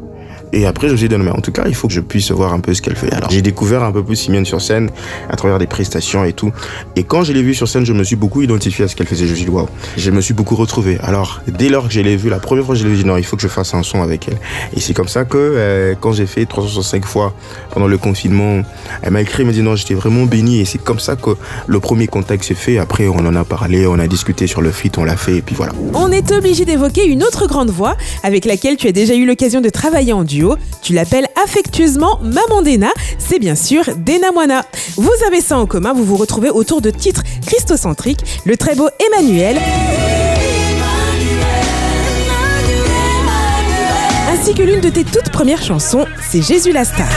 Et 0.52 0.67
après, 0.67 0.88
je 0.88 0.93
me 0.93 0.96
suis 0.96 1.08
dit, 1.08 1.17
non, 1.17 1.25
mais 1.25 1.31
en 1.31 1.41
tout 1.41 1.52
cas, 1.52 1.64
il 1.67 1.75
faut 1.75 1.88
que 1.88 1.94
je 1.94 2.00
puisse 2.00 2.31
voir 2.31 2.52
un 2.52 2.61
peu 2.61 2.75
ce 2.75 2.82
qu'elle 2.82 2.96
fait. 2.96 3.12
Alors, 3.12 3.31
j'ai 3.31 3.43
découvert 3.43 3.82
un 3.82 3.93
peu 3.93 4.05
plus 4.05 4.17
Simienne 4.17 4.44
sur 4.44 4.61
scène, 4.61 4.91
à 5.29 5.37
travers 5.37 5.58
des 5.58 5.67
prestations 5.67 6.25
et 6.25 6.32
tout. 6.32 6.52
Et 6.96 7.02
quand 7.02 7.25
je 7.25 7.32
l'ai 7.32 7.43
vue 7.43 7.55
sur 7.55 7.69
scène, 7.69 7.85
je 7.85 7.93
me 7.93 8.05
suis 8.05 8.17
beaucoup 8.17 8.43
identifié 8.43 8.85
à 8.85 8.88
ce 8.88 8.94
qu'elle 8.94 9.06
faisait. 9.06 9.26
Je 9.26 9.32
me 9.32 9.37
suis 9.37 9.44
dit, 9.46 9.50
waouh, 9.50 9.69
je 9.96 10.11
me 10.11 10.20
suis 10.20 10.35
beaucoup 10.35 10.56
retrouvé. 10.56 10.99
Alors, 11.02 11.43
dès 11.49 11.69
lors 11.69 11.88
que 11.88 11.93
je 11.93 12.00
l'ai 12.00 12.17
vue, 12.17 12.31
la 12.31 12.38
première 12.38 12.64
fois 12.64 12.75
que 12.75 12.81
je 12.81 12.85
l'ai 12.85 12.91
vue, 12.91 12.99
dit, 12.99 13.05
non, 13.05 13.17
il 13.17 13.25
faut 13.25 13.37
que 13.37 13.43
je 13.43 13.49
fasse 13.49 13.75
un 13.75 13.82
son 13.82 14.02
avec 14.02 14.29
elle. 14.29 14.38
Et 14.76 14.81
c'est 14.81 14.94
comme 14.94 15.08
ça 15.08 15.25
que, 15.25 15.37
euh, 15.38 15.94
quand 16.00 16.12
j'ai 16.12 16.26
fait 16.26 16.47
365 16.47 17.04
fois 17.04 17.35
pendant 17.71 17.88
le 17.88 17.99
confinement, 17.99 18.62
elle 19.02 19.11
m'a 19.11 19.23
écrit, 19.23 19.42
elle 19.42 19.47
m'a 19.47 19.52
dit, 19.52 19.62
non, 19.62 19.75
j'étais 19.76 19.95
vraiment 19.95 20.25
béni. 20.25 20.61
Et 20.61 20.64
c'est 20.64 20.83
comme 20.83 21.00
ça 21.00 21.16
que 21.16 21.30
le 21.66 21.80
premier 21.80 22.07
contact 22.07 22.45
s'est 22.45 22.54
fait. 22.54 22.78
Après, 22.78 23.09
on 23.09 23.26
en 23.26 23.35
a 23.35 23.45
parlé, 23.45 23.87
on 23.87 23.99
a 23.99 24.07
discuté 24.07 24.47
sur 24.47 24.62
le 24.62 24.71
feat, 24.71 24.99
on 24.99 25.04
l'a 25.04 25.16
fait, 25.16 25.38
et 25.38 25.42
puis 25.42 25.57
voilà. 25.57 25.73
On 25.95 26.12
est 26.12 26.30
obligé 26.30 26.64
d'évoquer 26.64 27.07
une 27.07 27.23
autre 27.23 27.47
grande 27.47 27.71
voix 27.71 27.97
avec 28.23 28.45
laquelle 28.45 28.76
tu 28.76 28.87
as 28.87 28.92
déjà 28.92 29.14
eu 29.14 29.26
l'occasion 29.26 29.61
de 29.61 29.69
travailler 29.69 30.12
en 30.12 30.23
duo. 30.23 30.34
Tu 30.83 30.93
l'appelles 30.93 31.29
affectueusement 31.43 32.19
Maman 32.23 32.62
Dena, 32.62 32.91
c'est 33.19 33.38
bien 33.38 33.55
sûr 33.55 33.85
Dena 33.97 34.33
Moana. 34.33 34.64
Vous 34.97 35.12
avez 35.26 35.41
ça 35.41 35.59
en 35.59 35.67
commun, 35.67 35.93
vous 35.93 36.05
vous 36.05 36.17
retrouvez 36.17 36.50
autour 36.50 36.81
de 36.81 36.91
titres 36.91 37.23
christocentriques, 37.47 38.43
le 38.45 38.57
très 38.57 38.75
beau 38.75 38.88
Emmanuel, 39.07 39.59
ainsi 44.33 44.55
que 44.55 44.62
l'une 44.62 44.81
de 44.81 44.91
tes 44.91 45.05
toutes 45.05 45.31
premières 45.31 45.62
chansons, 45.62 46.07
c'est 46.31 46.43
Jésus 46.43 46.73
la 46.73 46.85
star. 46.85 47.09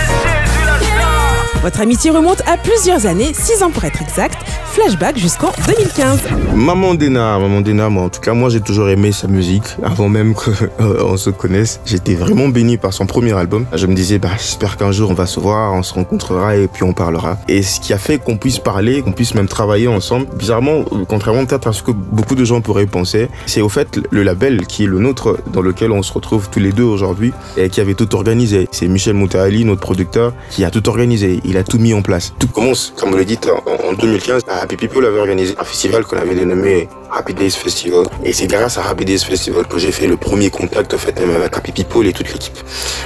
Votre 1.62 1.82
amitié 1.82 2.12
remonte 2.12 2.42
à 2.46 2.56
plusieurs 2.56 3.08
années, 3.08 3.34
6 3.34 3.64
ans 3.64 3.72
pour 3.72 3.84
être 3.84 4.02
exact, 4.02 4.38
flashback 4.66 5.18
jusqu'en 5.18 5.52
2015. 5.68 6.20
Maman 6.56 6.94
Dena, 6.94 7.40
Maman 7.40 7.62
Dena, 7.62 7.90
moi 7.90 8.04
en 8.04 8.10
tout 8.10 8.22
cas 8.22 8.34
moi 8.34 8.50
j'ai 8.50 8.62
toujours 8.62 8.90
aimé 8.90 9.12
sa 9.12 9.28
musique 9.28 9.64
avant 9.84 10.08
même 10.08 10.36
qu'on 10.36 11.18
se 11.18 11.30
connaisse. 11.32 11.82
J'étais 11.86 12.14
vraiment 12.14 12.48
béni 12.48 12.78
par 12.78 12.94
son 12.94 13.08
premier 13.08 13.34
album. 13.34 13.66
Je 13.74 13.88
me 13.88 13.96
disais 13.96 14.20
bah 14.20 14.30
j'espère 14.38 14.78
qu'un 14.78 14.92
jour 14.92 15.10
on 15.10 15.14
va 15.16 15.26
se 15.26 15.40
voir, 15.40 15.74
on 15.74 15.82
se 15.84 15.96
rencontrera 15.96 16.56
et 16.56 16.68
puis 16.68 16.84
on 16.84 16.94
parlera. 16.94 17.40
Et 17.48 17.64
ce 17.64 17.80
qui 17.80 17.92
a 17.92 17.98
fait 17.98 18.20
qu'on 18.20 18.38
puisse 18.38 18.60
parler, 18.60 19.02
qu'on 19.02 19.12
puisse 19.12 19.34
même 19.34 19.48
travailler 19.48 19.88
ensemble, 19.88 20.28
bizarrement, 20.38 20.86
euh, 20.92 21.06
contrairement 21.08 21.46
peut-être 21.46 21.68
à 21.68 21.74
ce 21.74 21.82
que 21.82 21.92
beaucoup 21.92 22.36
de 22.36 22.46
gens 22.46 22.62
pourraient 22.62 22.86
penser, 22.86 23.30
c'est 23.48 23.62
au 23.62 23.70
fait 23.70 24.00
le 24.12 24.22
label 24.22 24.68
qui 24.68 24.84
est 24.84 24.88
le 24.88 25.00
nôtre 25.00 25.38
dans 25.52 25.62
lequel 25.62 25.92
on 25.92 26.04
se 26.04 26.14
retrouve 26.14 26.50
tous 26.50 26.60
les 26.60 26.72
deux 26.72 26.84
aujourd'hui 26.84 27.34
et 27.58 27.70
qui 27.70 27.82
avait 27.82 27.96
tout 27.96 28.16
organisé. 28.16 28.68
C'est 28.72 28.88
Michel 28.88 29.16
Moutaali, 29.16 29.66
notre 29.66 29.82
producteur, 29.82 30.34
qui 30.52 30.64
a 30.64 30.70
tout 30.70 30.88
organisé. 30.88 31.42
Il 31.48 31.58
a 31.58 31.63
tout 31.63 31.80
mis 31.80 31.94
en 31.94 32.01
place. 32.01 32.34
Tout 32.38 32.48
commence, 32.48 32.94
comme 32.98 33.12
vous 33.12 33.18
le 33.18 33.25
dites, 33.25 33.48
en, 33.50 33.89
en 33.89 33.94
2015. 33.94 34.44
Happy 34.50 34.75
People 34.75 35.06
avait 35.06 35.20
organisé 35.20 35.56
un 35.58 35.63
festival 35.63 36.04
qu'on 36.06 36.18
avait 36.18 36.36
dénommé 36.36 36.89
Happy 37.12 37.34
Days 37.34 37.51
Festival. 37.51 38.06
Et 38.24 38.34
c'est 38.34 38.48
grâce 38.48 38.77
à 38.77 38.88
Happy 38.88 39.06
Days 39.06 39.20
Festival 39.20 39.66
que 39.66 39.80
j'ai 39.80 39.92
fait 39.94 40.08
le 40.08 40.18
premier 40.18 40.50
contact 40.50 40.94
en 40.94 40.98
fait, 40.98 41.18
même 41.20 41.36
avec 41.36 41.56
Happy 41.56 41.72
People 41.72 42.06
et 42.06 42.13
toute 42.13 42.32
l'équipe. 42.32 42.58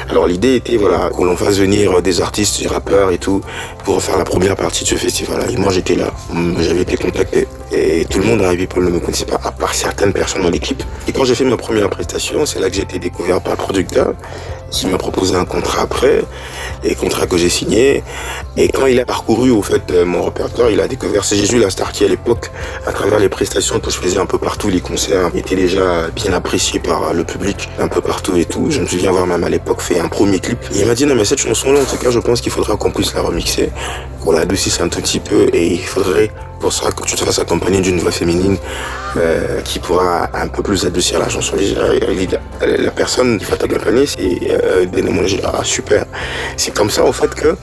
Alors 0.10 0.28
l'idée 0.28 0.56
était 0.56 0.78
voilà, 0.78 1.10
qu'on 1.10 1.26
l'on 1.26 1.38
fasse 1.38 1.60
venir 1.60 2.02
des 2.02 2.22
artistes, 2.22 2.62
des 2.62 2.68
rappeurs 2.68 3.12
et 3.12 3.20
tout, 3.20 3.42
pour 3.84 4.02
faire 4.02 4.18
la 4.18 4.26
première 4.26 4.56
partie 4.56 4.84
de 4.84 4.90
ce 4.90 4.96
festival-là. 4.96 5.46
Et 5.52 5.58
moi 5.58 5.72
j'étais 5.72 5.96
là, 5.96 6.12
j'avais 6.60 6.82
été 6.82 6.98
contacté. 6.98 7.48
Et 7.72 8.06
tout 8.06 8.20
le 8.20 8.26
monde 8.26 8.42
à 8.42 8.50
Happy 8.50 8.66
People 8.66 8.84
ne 8.84 8.90
me 8.90 9.00
connaissait 9.00 9.26
pas, 9.26 9.40
à 9.44 9.52
part 9.52 9.74
certaines 9.76 10.14
personnes 10.14 10.42
dans 10.42 10.50
l'équipe. 10.50 10.84
Et 11.08 11.12
quand 11.12 11.26
j'ai 11.26 11.36
fait 11.36 11.46
ma 11.46 11.58
première 11.58 11.90
prestation, 11.90 12.46
c'est 12.46 12.60
là 12.60 12.70
que 12.70 12.76
j'ai 12.76 12.82
été 12.82 12.98
découvert 12.98 13.40
par 13.40 13.54
le 13.54 13.58
producteur 13.58 14.14
qui 14.72 14.88
m'a 14.88 14.98
proposé 14.98 15.36
un 15.36 15.46
contrat 15.46 15.84
après, 15.84 16.24
et 16.84 16.96
contrat 16.96 17.28
que 17.28 17.38
j'ai 17.38 17.50
signé. 17.50 18.04
Et 18.58 18.68
quand 18.68 18.86
il 18.86 19.00
a 19.00 19.06
parcouru 19.06 19.50
au 19.50 19.62
fait 19.62 19.82
euh, 19.92 20.04
mon 20.04 20.24
répertoire, 20.24 20.70
il 20.70 20.80
a 20.82 20.88
découvert 20.88 21.24
C'est 21.24 21.38
Jésus 21.38 21.58
la 21.58 21.70
star 21.70 21.92
qui 21.94 22.04
à 22.04 22.08
l'époque, 22.10 22.52
à 22.86 22.92
travers 22.92 23.20
les 23.20 23.30
prestations 23.30 23.80
que 23.80 23.90
je 23.90 23.98
faisais 23.98 24.20
un 24.20 24.26
peu 24.26 24.38
partout, 24.38 24.70
les 24.70 24.82
concerts 24.82 25.32
étaient 25.34 25.56
déjà 25.56 26.10
bien 26.14 26.34
appréciés 26.34 26.82
par 26.82 27.14
le 27.14 27.24
public, 27.24 27.70
un 27.80 27.88
peu 27.88 28.02
partout 28.02 28.36
et 28.36 28.46
tout. 28.46 28.68
Je 28.70 28.82
me 28.82 28.88
souviens 28.88 29.10
avoir 29.10 29.26
même 29.26 29.44
à 29.44 29.50
l'époque 29.50 29.82
fait 29.82 30.00
un 30.00 30.10
premier 30.10 30.40
clip. 30.40 30.60
Et 30.76 30.82
il 30.82 30.86
m'a 30.86 30.96
dit 30.96 31.06
non 31.06 31.16
mais 31.16 31.26
cette 31.26 31.40
chanson-là, 31.42 31.80
en 31.80 31.86
tout 31.86 31.98
cas, 31.98 32.12
je 32.12 32.20
pense 32.20 32.42
qu'il 32.42 32.52
faudra 32.52 32.76
qu'on 32.76 32.92
puisse 32.92 33.14
la 33.14 33.22
remixer, 33.22 33.72
qu'on 34.22 34.34
l'adoucisse 34.34 34.82
un 34.82 34.90
tout 34.90 35.00
petit 35.00 35.22
peu, 35.22 35.48
et 35.54 35.68
il 35.74 35.86
faudrait 35.86 36.30
pour 36.62 36.72
ça 36.72 36.92
que 36.92 37.04
tu 37.04 37.16
te 37.16 37.26
fasses 37.26 37.40
accompagner 37.40 37.82
d'une 37.82 37.98
voix 37.98 38.12
féminine 38.12 38.56
euh, 39.18 39.62
qui 39.62 39.80
pourra 39.80 40.30
un 40.34 40.48
peu 40.48 40.62
plus 40.62 40.86
adoucir 40.86 41.20
la 41.20 41.28
chanson. 41.28 41.56
La, 42.62 42.78
la 42.78 42.92
personne 42.92 43.40
qui 43.40 43.46
va 43.46 43.58
t'accompagner, 43.58 44.06
c'est 44.06 44.40
euh, 44.52 44.86
Ah 45.44 45.64
super. 45.64 46.06
C'est 46.56 46.74
comme 46.74 46.92
ça 46.92 47.04
en 47.04 47.12
fait 47.12 47.34
que 47.34 47.56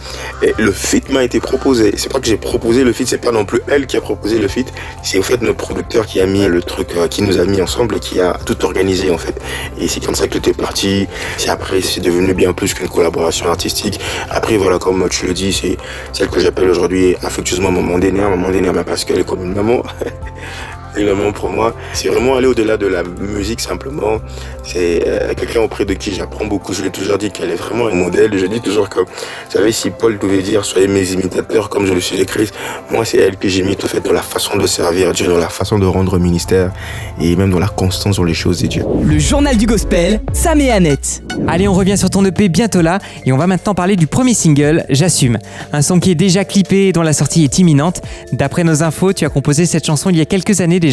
le 0.59 0.73
feat 0.79 1.11
m'a 1.11 1.25
été 1.25 1.41
proposé. 1.41 1.95
C'est 1.97 2.11
pas 2.11 2.21
que 2.21 2.27
j'ai 2.27 2.37
proposé 2.37 2.85
le 2.85 2.93
feat, 2.93 3.09
c'est 3.09 3.19
pas 3.19 3.33
non 3.33 3.45
plus 3.45 3.61
elle 3.69 3.87
qui 3.87 3.97
a 3.97 4.01
proposé 4.01 4.39
le 4.39 4.49
feat. 4.49 4.73
C'est 5.03 5.19
en 5.19 5.23
fait 5.23 5.43
notre 5.43 5.59
producteur 5.59 6.07
qui 6.07 6.21
a 6.21 6.27
mis 6.27 6.47
le 6.47 6.63
truc, 6.63 6.89
euh, 6.97 7.09
qui 7.09 7.23
nous 7.23 7.39
a 7.39 7.45
mis 7.45 7.61
ensemble 7.61 7.97
et 7.97 8.01
qui 8.01 8.21
a 8.21 8.39
tout 8.47 8.65
organisé 8.65 9.11
en 9.11 9.19
fait. 9.19 9.39
Et 9.79 9.89
c'est 9.89 10.05
comme 10.05 10.15
ça 10.15 10.29
que 10.29 10.39
tout 10.39 10.53
parti. 10.55 11.07
C'est 11.37 11.51
après, 11.51 11.81
c'est 11.83 12.01
devenu 12.01 12.33
bien 12.33 12.53
plus 12.53 12.73
qu'une 12.75 12.89
collaboration 12.89 13.49
artistique. 13.49 14.01
Après 14.31 14.57
voilà, 14.57 14.79
comme 14.79 15.07
tu 15.11 15.27
le 15.27 15.35
dis, 15.35 15.53
c'est 15.53 15.77
celle 16.13 16.29
que 16.29 16.41
j'appelle 16.41 16.71
aujourd'hui 16.71 17.17
affectueusement 17.23 17.73
maman 17.73 17.99
d'aîné, 17.99 18.21
maman 18.21 18.51
d'aîné 18.51 18.71
parce 18.87 19.05
qu'elle 19.05 19.19
est 19.19 19.27
comme 19.27 19.45
une 19.45 19.55
maman. 19.55 19.83
maman 20.97 21.33
pour 21.33 21.51
moi, 21.51 21.75
c'est 21.93 22.09
vraiment 22.09 22.37
aller 22.37 22.47
au-delà 22.47 22.77
de 22.77 22.87
la 22.87 23.03
musique 23.03 23.61
simplement. 23.61 24.19
C'est 24.65 25.05
euh, 25.07 25.35
quelqu'un 25.35 25.61
auprès 25.61 25.85
de 25.85 25.95
qui 25.95 26.13
j'apprends 26.15 26.45
beaucoup. 26.45 26.73
Je 26.73 26.83
l'ai 26.83 26.91
toujours 26.91 27.19
dit 27.19 27.31
qu'elle 27.31 27.51
est 27.51 27.57
vraiment 27.57 27.89
un 27.89 27.95
modèle. 27.95 28.37
Je 28.37 28.47
dis 28.47 28.61
toujours 28.61 28.89
que, 28.89 29.01
vous 29.01 29.07
savez, 29.49 29.73
si 29.73 29.91
Paul 29.91 30.19
devait 30.19 30.43
dire 30.43 30.65
soyez 30.65 30.89
mes 30.89 31.13
imitateurs 31.13 31.69
comme 31.69 31.87
je 31.87 31.93
le 31.93 32.01
suis 32.01 32.19
de 32.19 32.25
Christ, 32.25 32.55
moi 32.91 33.05
c'est 33.05 33.19
elle 33.19 33.37
que 33.37 33.49
j'imite 33.49 33.83
au 33.85 33.87
fait 33.87 34.01
dans 34.01 34.13
la 34.13 34.23
façon 34.23 34.57
de 34.57 34.67
servir 34.67 35.13
Dieu, 35.13 35.27
dans 35.27 35.39
la 35.39 35.49
façon 35.49 35.79
de 35.79 35.87
rendre 35.87 36.19
ministère 36.19 36.73
et 37.21 37.37
même 37.37 37.51
dans 37.51 37.59
la 37.59 37.69
constance 37.69 38.15
sur 38.15 38.25
les 38.25 38.35
choses 38.35 38.63
de 38.63 38.67
Dieu. 38.67 38.85
Le 39.05 39.19
journal 39.19 39.57
du 39.57 39.67
gospel, 39.67 40.21
Sam 40.33 40.61
et 40.61 40.71
Annette. 40.71 41.23
Allez, 41.47 41.69
on 41.69 41.75
revient 41.75 41.97
sur 41.97 42.11
ton 42.11 42.25
EP 42.25 42.49
bientôt 42.49 42.83
là 42.83 42.99
et 43.25 43.33
on 43.33 43.37
va 43.37 43.47
maintenant 43.47 43.75
parler 43.75 43.97
du 43.97 44.07
premier 44.07 44.35
single, 44.35 44.85
J'assume. 44.91 45.39
Un 45.73 45.83
son 45.83 46.01
qui 46.01 46.11
est 46.11 46.15
déjà 46.15 46.45
clippé 46.45 46.89
et 46.89 46.93
dont 46.93 47.03
la 47.03 47.13
sortie 47.13 47.45
est 47.45 47.59
imminente. 47.59 48.01
D'après 48.33 48.65
nos 48.65 48.83
infos, 48.83 49.13
tu 49.13 49.25
as 49.25 49.29
composé 49.29 49.67
cette 49.67 49.87
chanson 49.87 50.11
il 50.11 50.17
y 50.17 50.21
a 50.21 50.25
quelques 50.25 50.61
années 50.61 50.81
déjà 50.81 50.88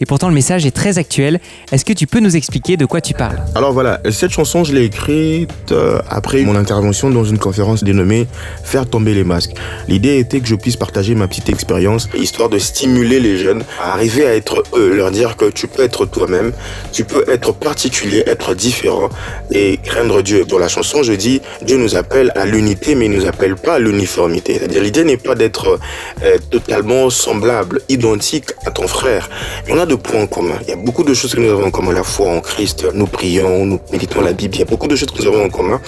et 0.00 0.06
pourtant 0.06 0.28
le 0.28 0.34
message 0.34 0.66
est 0.66 0.70
très 0.70 0.98
actuel. 0.98 1.40
Est-ce 1.72 1.84
que 1.84 1.92
tu 1.92 2.06
peux 2.06 2.20
nous 2.20 2.36
expliquer 2.36 2.76
de 2.76 2.86
quoi 2.86 3.00
tu 3.00 3.14
parles? 3.14 3.38
Alors 3.54 3.72
voilà, 3.72 4.00
cette 4.10 4.30
chanson 4.30 4.64
je 4.64 4.72
l'ai 4.72 4.84
écrite 4.84 5.50
euh, 5.72 6.00
après 6.08 6.42
mon 6.42 6.56
intervention 6.56 7.10
dans 7.10 7.24
une 7.24 7.38
conférence 7.38 7.84
dénommée 7.84 8.26
Faire 8.64 8.86
tomber 8.86 9.14
les 9.14 9.24
masques. 9.24 9.52
L'idée 9.88 10.18
était 10.18 10.40
que 10.40 10.46
je 10.46 10.54
puisse 10.54 10.76
partager 10.76 11.14
ma 11.14 11.28
petite 11.28 11.48
expérience 11.48 12.08
histoire 12.14 12.48
de 12.48 12.58
stimuler 12.58 13.20
les 13.20 13.36
jeunes 13.36 13.64
à 13.80 13.92
arriver 13.92 14.26
à 14.26 14.34
être 14.34 14.62
eux, 14.74 14.94
leur 14.94 15.10
dire 15.10 15.36
que 15.36 15.46
tu 15.50 15.66
peux 15.66 15.82
être 15.82 16.06
toi-même, 16.06 16.52
tu 16.92 17.04
peux 17.04 17.24
être 17.28 17.52
particulier, 17.52 18.22
être 18.26 18.54
différent 18.54 19.08
et 19.50 19.78
craindre 19.82 20.22
Dieu. 20.22 20.44
Dans 20.44 20.58
la 20.58 20.68
chanson, 20.68 21.02
je 21.02 21.12
dis 21.12 21.40
Dieu 21.62 21.76
nous 21.76 21.96
appelle 21.96 22.32
à 22.36 22.46
l'unité, 22.46 22.94
mais 22.94 23.06
il 23.06 23.12
nous 23.12 23.26
appelle 23.26 23.56
pas 23.56 23.74
à 23.74 23.78
l'uniformité. 23.78 24.58
C'est-à-dire 24.58 24.82
l'idée 24.82 25.04
n'est 25.04 25.16
pas 25.16 25.34
d'être 25.34 25.78
euh, 26.22 26.38
totalement 26.50 27.10
semblable, 27.10 27.80
identique 27.88 28.50
à 28.66 28.70
ton 28.70 28.86
frère. 28.86 29.21
On 29.70 29.78
a 29.78 29.86
de 29.86 29.94
points 29.94 30.26
communs. 30.26 30.58
Il 30.62 30.68
y 30.68 30.72
a 30.72 30.76
beaucoup 30.76 31.04
de 31.04 31.14
choses 31.14 31.34
que 31.34 31.40
nous 31.40 31.50
avons 31.50 31.66
en 31.66 31.70
commun. 31.70 31.92
La 31.92 32.02
foi 32.02 32.28
en 32.28 32.40
Christ, 32.40 32.86
nous 32.94 33.06
prions, 33.06 33.66
nous 33.66 33.80
méditons 33.92 34.20
la 34.20 34.32
Bible. 34.32 34.54
Il 34.56 34.60
y 34.60 34.62
a 34.62 34.66
beaucoup 34.66 34.88
de 34.88 34.96
choses 34.96 35.10
que 35.10 35.22
nous 35.22 35.28
avons 35.28 35.44
en 35.44 35.48
commun, 35.48 35.80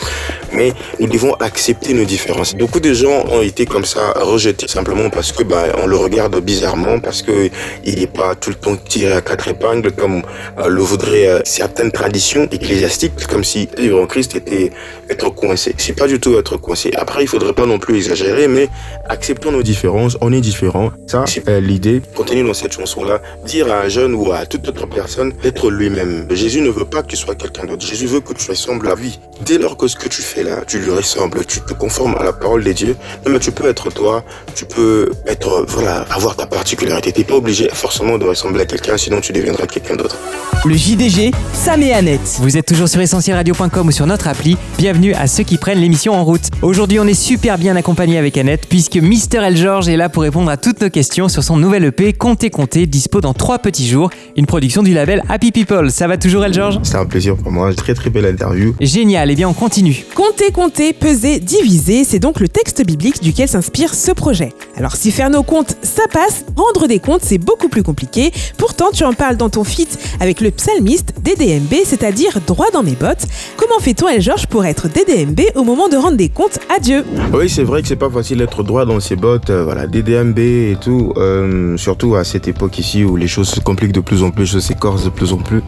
mais 0.53 0.73
nous 1.01 1.07
devons 1.07 1.35
accepter 1.35 1.95
nos 1.95 2.05
différences. 2.05 2.55
Beaucoup 2.55 2.81
de 2.81 2.93
gens 2.93 3.25
ont 3.31 3.43
été 3.43 3.67
comme 3.67 3.85
ça 3.85 4.13
rejetés 4.21 4.69
simplement 4.69 5.11
parce 5.11 5.33
que 5.33 5.43
bah, 5.43 5.65
on 5.83 5.87
le 5.87 5.97
regarde 5.97 6.39
bizarrement, 6.41 7.01
parce 7.01 7.23
que 7.23 7.51
il 7.85 7.99
n'est 7.99 8.07
pas 8.07 8.35
tout 8.35 8.51
le 8.51 8.57
temps 8.57 8.77
tiré 8.77 9.13
à 9.13 9.21
quatre 9.21 9.49
épingles 9.49 9.93
comme 9.93 10.23
euh, 10.59 10.69
le 10.69 10.83
voudraient 10.83 11.29
euh, 11.29 11.41
certaines 11.45 11.93
traditions 11.93 12.49
ecclésiastiques, 12.51 13.27
comme 13.27 13.45
si 13.45 13.69
vivre 13.77 14.01
en 14.01 14.07
Christ 14.07 14.37
était 14.37 14.71
être 15.09 15.31
coincé. 15.31 15.75
C'est 15.79 15.97
pas 15.97 16.07
du 16.07 16.21
tout 16.21 16.39
être 16.39 16.57
coincé. 16.57 16.91
Après, 16.97 17.23
il 17.23 17.29
faudrait 17.29 17.53
pas 17.53 17.67
non 17.67 17.79
plus 17.79 17.97
exagérer, 17.97 18.49
mais 18.49 18.69
acceptons 19.09 19.53
nos 19.53 19.63
différences. 19.63 20.17
On 20.21 20.33
est 20.33 20.41
différents. 20.41 20.93
Ça, 21.07 21.25
c'est 21.27 21.49
euh, 21.49 21.61
l'idée. 21.61 22.03
Continue 22.15 22.45
dans 22.45 22.55
cette 22.55 22.73
chanson-là 22.73 23.21
dire 23.47 23.73
à 23.73 23.83
un 23.83 23.89
jeune 23.89 24.15
ou 24.15 24.33
à 24.33 24.47
toute 24.47 24.69
autre 24.69 24.87
personne 24.87 25.33
d'être 25.43 25.71
lui-même. 25.71 26.27
Jésus 26.31 26.61
ne 26.61 26.71
veut 26.71 26.85
pas 26.85 27.03
que 27.03 27.09
tu 27.09 27.17
sois 27.17 27.35
quelqu'un 27.35 27.65
d'autre. 27.65 27.87
Jésus 27.87 28.07
veut 28.07 28.21
que 28.21 28.33
tu 28.33 28.51
ressembles 28.51 28.89
à 28.89 28.95
lui. 28.95 29.19
Dès 29.45 29.59
lors 29.59 29.77
que 29.77 29.89
ce 29.89 29.97
que 29.97 30.09
tu 30.09 30.23
fais 30.23 30.43
là, 30.43 30.63
tu 30.67 30.79
lui 30.79 30.91
ressembles, 30.91 31.45
tu 31.45 31.61
te 31.61 31.75
conformes 31.75 32.15
à 32.19 32.25
la 32.25 32.33
parole 32.33 32.65
de 32.65 32.73
Dieu, 32.73 32.97
mais 33.29 33.39
tu 33.39 33.53
peux 33.53 33.69
être 33.69 33.91
toi, 33.91 34.25
tu 34.55 34.65
peux 34.65 35.11
être, 35.27 35.65
voilà, 35.69 36.07
avoir 36.11 36.37
ta 36.37 36.47
particularité. 36.47 37.13
T'es 37.13 37.25
pas 37.25 37.35
obligé 37.35 37.69
forcément 37.73 38.19
de 38.19 38.25
ressembler 38.25 38.63
à 38.63 38.67
quelqu'un, 38.67 38.97
sinon 38.97 39.21
tu 39.21 39.33
deviendras 39.33 39.67
quelqu'un 39.67 39.97
d'autre. 39.97 40.17
Le 40.65 40.75
JDG, 40.75 41.33
Sam 41.53 41.83
et 41.83 41.93
Annette. 41.93 42.39
Vous 42.39 42.57
êtes 42.57 42.67
toujours 42.67 42.89
sur 42.89 43.01
essentielradio.com 43.01 43.89
ou 43.89 43.91
sur 43.91 44.07
notre 44.07 44.29
appli. 44.29 44.57
Bienvenue 44.79 45.13
à 45.15 45.27
ceux 45.27 45.43
qui 45.43 45.59
prennent 45.59 45.79
l'émission 45.79 46.15
en 46.15 46.25
route. 46.25 46.49
Aujourd'hui, 46.63 46.99
on 46.99 47.07
est 47.07 47.13
super 47.13 47.59
bien 47.59 47.77
accompagné 47.77 48.17
avec 48.17 48.39
Annette 48.39 48.67
puisque 48.69 48.97
Mister 48.97 49.39
El 49.39 49.57
George 49.57 49.89
est 49.89 49.97
là 49.97 50.09
pour 50.09 50.23
répondre 50.23 50.51
à 50.51 50.57
toutes 50.57 50.81
nos 50.81 50.91
questions 50.91 51.29
sur 51.29 51.45
son 51.45 51.57
nouvel 51.59 51.85
EP 51.85 52.15
Comptez 52.15 52.49
Comptez, 52.49 52.87
dispo 53.15 53.21
dans 53.21 53.35
trois 53.35 53.59
petits 53.59 53.87
jours, 53.87 54.11
une 54.37 54.47
production 54.47 54.83
du 54.83 54.93
label 54.93 55.23
Happy 55.29 55.53
People. 55.53 55.91
Ça 55.91 56.09
va 56.09 56.17
toujours 56.17 56.45
El 56.45 56.53
George 56.53 56.81
C'est 56.83 56.97
un 56.97 57.07
plaisir 57.07 57.37
pour 57.37 57.53
moi, 57.53 57.73
très 57.75 57.95
très 57.95 58.11
belle 58.11 58.27
interview. 58.27 58.75
Génial, 58.81 59.31
et 59.31 59.37
bien 59.37 59.49
on 59.49 59.53
continue. 59.53 60.05
Compter, 60.15 60.51
compter, 60.51 60.93
peser, 60.93 61.39
diviser, 61.39 62.05
c'est 62.05 62.19
donc 62.19 62.41
le 62.41 62.49
texte 62.49 62.85
biblique 62.85 63.23
duquel 63.23 63.49
s'inspire 63.49 63.95
ce 63.95 64.11
projet. 64.11 64.53
Alors 64.77 64.97
si 64.97 65.11
faire 65.11 65.31
nos 65.31 65.43
comptes, 65.43 65.77
ça 65.83 66.03
passe, 66.13 66.45
rendre 66.57 66.89
des 66.89 66.99
comptes, 66.99 67.23
c'est 67.23 67.39
beaucoup 67.39 67.69
plus 67.69 67.83
compliqué. 67.83 68.33
Pourtant, 68.59 68.91
tu 68.93 69.05
en 69.05 69.13
parles 69.13 69.37
dans 69.37 69.51
ton 69.51 69.65
feat 69.65 69.99
avec 70.21 70.41
le 70.41 70.51
psalmiste 70.51 71.15
DDMB, 71.23 71.85
c'est-à-dire 71.85 72.41
droit 72.47 72.71
dans 72.73 72.83
mes 72.83 72.95
bottes. 72.95 73.27
Comment 73.57 73.79
fait-on, 73.81 74.09
El 74.09 74.23
Georges, 74.23 74.47
pour 74.47 74.65
être 74.65 74.89
DDMB 74.89 75.41
au 75.55 75.63
moment 75.63 75.89
de 75.89 75.97
rendre 75.97 76.17
des 76.17 76.29
comptes 76.29 76.59
à 76.75 76.81
Dieu? 76.81 77.05
Oui, 77.33 77.49
c'est 77.49 77.63
vrai 77.63 77.83
que 77.83 77.89
c'est 77.89 77.97
pas 77.97 78.11
facile 78.11 78.39
d'être 78.39 78.63
droit 78.63 78.85
dans 78.85 79.01
ses 79.01 79.17
bottes, 79.17 79.51
euh, 79.51 79.65
voilà, 79.65 79.87
DDMB 79.87 80.39
et 80.39 80.77
tout, 80.81 81.13
euh, 81.17 81.77
surtout 81.77 82.17
à 82.17 82.25
cette 82.25 82.49
époque 82.49 82.79
ici 82.79 83.04
où 83.05 83.17
les 83.17 83.29
choses 83.29 83.49
se 83.49 83.61
compliquent 83.61 83.93
de 83.93 84.01
plus 84.01 84.23
en 84.23 84.31
plus, 84.31 84.45
les 84.45 84.51
choses 84.51 84.65
s'écorcent 84.65 85.05
de 85.05 85.11
plus 85.11 85.33
en 85.33 85.39
plus. 85.39 85.63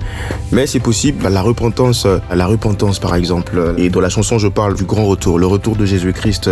Mais 0.53 0.67
c'est 0.67 0.81
possible, 0.81 1.29
la 1.29 1.43
repentance, 1.43 2.07
la 2.33 2.47
repentance 2.47 2.99
par 2.99 3.15
exemple, 3.15 3.75
et 3.79 3.91
dans 3.91 4.01
la 4.01 4.09
chanson 4.09 4.39
je 4.39 4.49
parle 4.49 4.75
du 4.75 4.85
grand 4.85 5.07
retour, 5.07 5.39
le 5.39 5.47
retour 5.47 5.77
de 5.77 5.87
Jésus-Christ, 5.87 6.51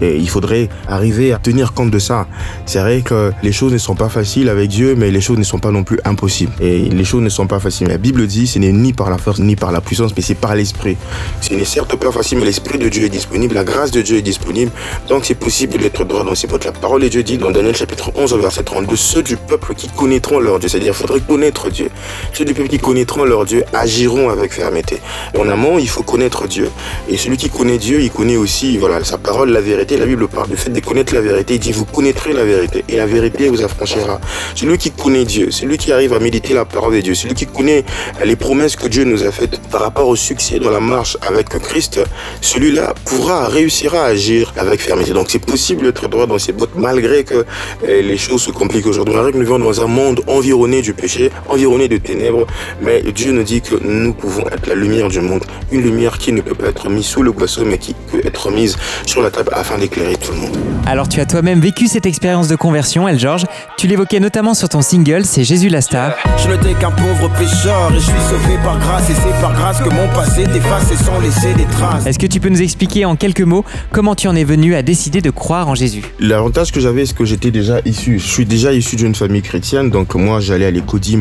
il 0.00 0.28
faudrait 0.28 0.68
arriver 0.88 1.32
à 1.32 1.38
tenir 1.38 1.72
compte 1.72 1.90
de 1.90 1.98
ça. 1.98 2.26
C'est 2.64 2.80
vrai 2.80 3.02
que 3.02 3.32
les 3.42 3.52
choses 3.52 3.72
ne 3.72 3.78
sont 3.78 3.94
pas 3.94 4.08
faciles 4.08 4.48
avec 4.48 4.68
Dieu, 4.68 4.94
mais 4.96 5.10
les 5.10 5.20
choses 5.20 5.38
ne 5.38 5.44
sont 5.44 5.58
pas 5.58 5.70
non 5.70 5.84
plus 5.84 5.98
impossibles. 6.04 6.52
Et 6.60 6.88
les 6.88 7.04
choses 7.04 7.22
ne 7.22 7.28
sont 7.28 7.46
pas 7.46 7.60
faciles. 7.60 7.88
La 7.88 7.98
Bible 7.98 8.26
dit, 8.26 8.46
ce 8.46 8.58
n'est 8.58 8.72
ni 8.72 8.92
par 8.92 9.10
la 9.10 9.18
force, 9.18 9.38
ni 9.38 9.56
par 9.56 9.72
la 9.72 9.80
puissance, 9.80 10.12
mais 10.16 10.22
c'est 10.22 10.34
par 10.34 10.54
l'esprit. 10.54 10.96
Ce 11.40 11.54
n'est 11.54 11.64
certes 11.64 11.96
pas 11.96 12.12
facile, 12.12 12.38
mais 12.38 12.44
l'esprit 12.44 12.78
de 12.78 12.88
Dieu 12.88 13.04
est 13.04 13.10
disponible, 13.10 13.54
la 13.54 13.64
grâce 13.64 13.90
de 13.90 14.02
Dieu 14.02 14.16
est 14.18 14.22
disponible, 14.22 14.70
donc 15.08 15.24
c'est 15.24 15.34
possible 15.34 15.78
d'être 15.78 16.04
droit 16.04 16.24
dans 16.24 16.34
ses 16.34 16.46
bottes. 16.46 16.64
La 16.64 16.72
parole 16.72 17.02
de 17.02 17.08
Dieu 17.08 17.22
dit 17.22 17.38
dans 17.38 17.50
Daniel 17.50 17.74
chapitre 17.74 18.10
11 18.14 18.34
verset 18.34 18.62
32, 18.62 18.96
ceux 18.96 19.22
du 19.22 19.36
peuple 19.36 19.74
qui 19.74 19.88
connaîtront 20.26 20.40
leur 20.40 20.58
Dieu, 20.58 20.68
c'est-à-dire 20.68 20.92
il 20.92 20.96
faudrait 20.96 21.20
connaître 21.20 21.70
Dieu. 21.70 21.88
Ceux 22.32 22.44
du 22.44 22.54
peuple 22.54 22.68
qui 22.68 22.78
connaîtront 22.78 23.24
leur 23.24 23.44
Dieu 23.44 23.64
agiront 23.72 24.28
avec 24.28 24.52
fermeté. 24.52 25.00
En 25.38 25.48
amont, 25.48 25.78
il 25.78 25.88
faut 25.88 26.02
connaître 26.02 26.48
Dieu. 26.48 26.70
Et 27.08 27.16
celui 27.16 27.36
qui 27.36 27.48
connaît 27.48 27.78
Dieu, 27.78 28.00
il 28.00 28.10
connaît 28.10 28.36
aussi 28.36 28.76
voilà, 28.76 29.04
sa 29.04 29.18
parole, 29.18 29.50
la 29.50 29.60
vérité. 29.60 29.96
La 29.96 30.06
Bible 30.06 30.26
parle 30.28 30.48
du 30.48 30.56
fait 30.56 30.70
de 30.70 30.80
connaître 30.80 31.14
la 31.14 31.20
vérité. 31.20 31.54
Il 31.54 31.60
dit, 31.60 31.72
vous 31.72 31.84
connaîtrez 31.84 32.32
la 32.32 32.44
vérité 32.44 32.84
et 32.88 32.96
la 32.96 33.06
vérité 33.06 33.48
vous 33.48 33.62
affranchira. 33.62 34.20
Celui 34.54 34.78
qui 34.78 34.90
connaît 34.90 35.24
Dieu, 35.24 35.50
celui 35.50 35.78
qui 35.78 35.92
arrive 35.92 36.12
à 36.12 36.18
méditer 36.18 36.54
la 36.54 36.64
parole 36.64 36.94
de 36.94 37.00
Dieu, 37.00 37.14
celui 37.14 37.34
qui 37.34 37.46
connaît 37.46 37.84
les 38.24 38.36
promesses 38.36 38.76
que 38.76 38.88
Dieu 38.88 39.04
nous 39.04 39.22
a 39.22 39.30
faites 39.30 39.60
par 39.68 39.82
rapport 39.82 40.08
au 40.08 40.16
succès 40.16 40.58
dans 40.58 40.70
la 40.70 40.80
marche 40.80 41.16
avec 41.22 41.48
Christ, 41.48 42.00
celui-là 42.40 42.94
pourra, 43.04 43.48
réussira 43.48 44.00
à 44.00 44.06
agir 44.06 44.52
avec 44.56 44.80
fermeté. 44.80 45.12
Donc 45.12 45.26
c'est 45.28 45.44
possible 45.44 45.84
d'être 45.84 46.08
droit 46.08 46.26
dans 46.26 46.38
ses 46.38 46.52
bottes 46.52 46.74
malgré 46.76 47.24
que 47.24 47.44
euh, 47.84 48.02
les 48.02 48.18
choses 48.18 48.42
se 48.42 48.50
compliquent 48.50 48.86
aujourd'hui. 48.86 49.14
Malgré 49.14 49.32
que 49.32 49.38
nous 49.38 49.44
vivons 49.44 49.58
dans 49.58 49.80
un 49.80 49.86
monde 49.86 50.15
environné 50.26 50.82
du 50.82 50.92
péché, 50.92 51.30
environné 51.48 51.88
de 51.88 51.96
ténèbres, 51.96 52.46
mais 52.80 53.02
Dieu 53.14 53.32
nous 53.32 53.42
dit 53.42 53.60
que 53.60 53.76
nous 53.82 54.12
pouvons 54.12 54.46
être 54.48 54.66
la 54.66 54.74
lumière 54.74 55.08
du 55.08 55.20
monde, 55.20 55.44
une 55.72 55.82
lumière 55.82 56.18
qui 56.18 56.32
ne 56.32 56.40
peut 56.40 56.54
pas 56.54 56.68
être 56.68 56.88
mise 56.88 57.06
sous 57.06 57.22
le 57.22 57.32
boisseau, 57.32 57.64
mais 57.64 57.78
qui 57.78 57.94
peut 58.10 58.20
être 58.24 58.50
mise 58.50 58.76
sur 59.06 59.22
la 59.22 59.30
table 59.30 59.50
afin 59.52 59.78
d'éclairer 59.78 60.16
tout 60.16 60.32
le 60.32 60.38
monde. 60.38 60.56
Alors 60.86 61.08
tu 61.08 61.20
as 61.20 61.26
toi-même 61.26 61.60
vécu 61.60 61.88
cette 61.88 62.06
expérience 62.06 62.48
de 62.48 62.56
conversion, 62.56 63.08
El 63.08 63.18
Georges. 63.18 63.44
Tu 63.76 63.86
l'évoquais 63.86 64.20
notamment 64.20 64.54
sur 64.54 64.68
ton 64.68 64.82
single, 64.82 65.24
c'est 65.24 65.44
Jésus 65.44 65.68
la 65.68 65.80
star. 65.80 66.12
Je 66.38 66.48
n'étais 66.48 66.74
qu'un 66.78 66.90
pauvre 66.90 67.28
pécheur 67.36 67.90
et 67.90 67.94
je 67.94 68.00
suis 68.00 68.12
sauvé 68.28 68.56
par 68.62 68.78
grâce 68.78 69.10
et 69.10 69.14
c'est 69.14 69.40
par 69.40 69.52
grâce 69.54 69.80
que 69.80 69.88
mon 69.88 70.06
passé 70.14 70.46
d'effacer 70.46 70.96
sans 70.96 71.20
laisser 71.20 71.54
des 71.54 71.64
traces. 71.64 72.06
Est-ce 72.06 72.18
que 72.18 72.26
tu 72.26 72.40
peux 72.40 72.48
nous 72.48 72.62
expliquer 72.62 73.04
en 73.04 73.16
quelques 73.16 73.40
mots 73.40 73.64
comment 73.90 74.14
tu 74.14 74.28
en 74.28 74.36
es 74.36 74.44
venu 74.44 74.74
à 74.74 74.82
décider 74.82 75.20
de 75.20 75.30
croire 75.30 75.68
en 75.68 75.74
Jésus? 75.74 76.02
L'avantage 76.20 76.72
que 76.72 76.80
j'avais, 76.80 77.04
c'est 77.04 77.16
que 77.16 77.24
j'étais 77.24 77.50
déjà 77.50 77.80
issu. 77.84 78.18
Je 78.18 78.26
suis 78.26 78.46
déjà 78.46 78.72
issu 78.72 78.96
d'une 78.96 79.14
famille 79.14 79.42
chrétienne, 79.42 79.90
donc 79.90 80.05
moi 80.14 80.40
j'allais 80.40 80.66
à 80.66 80.70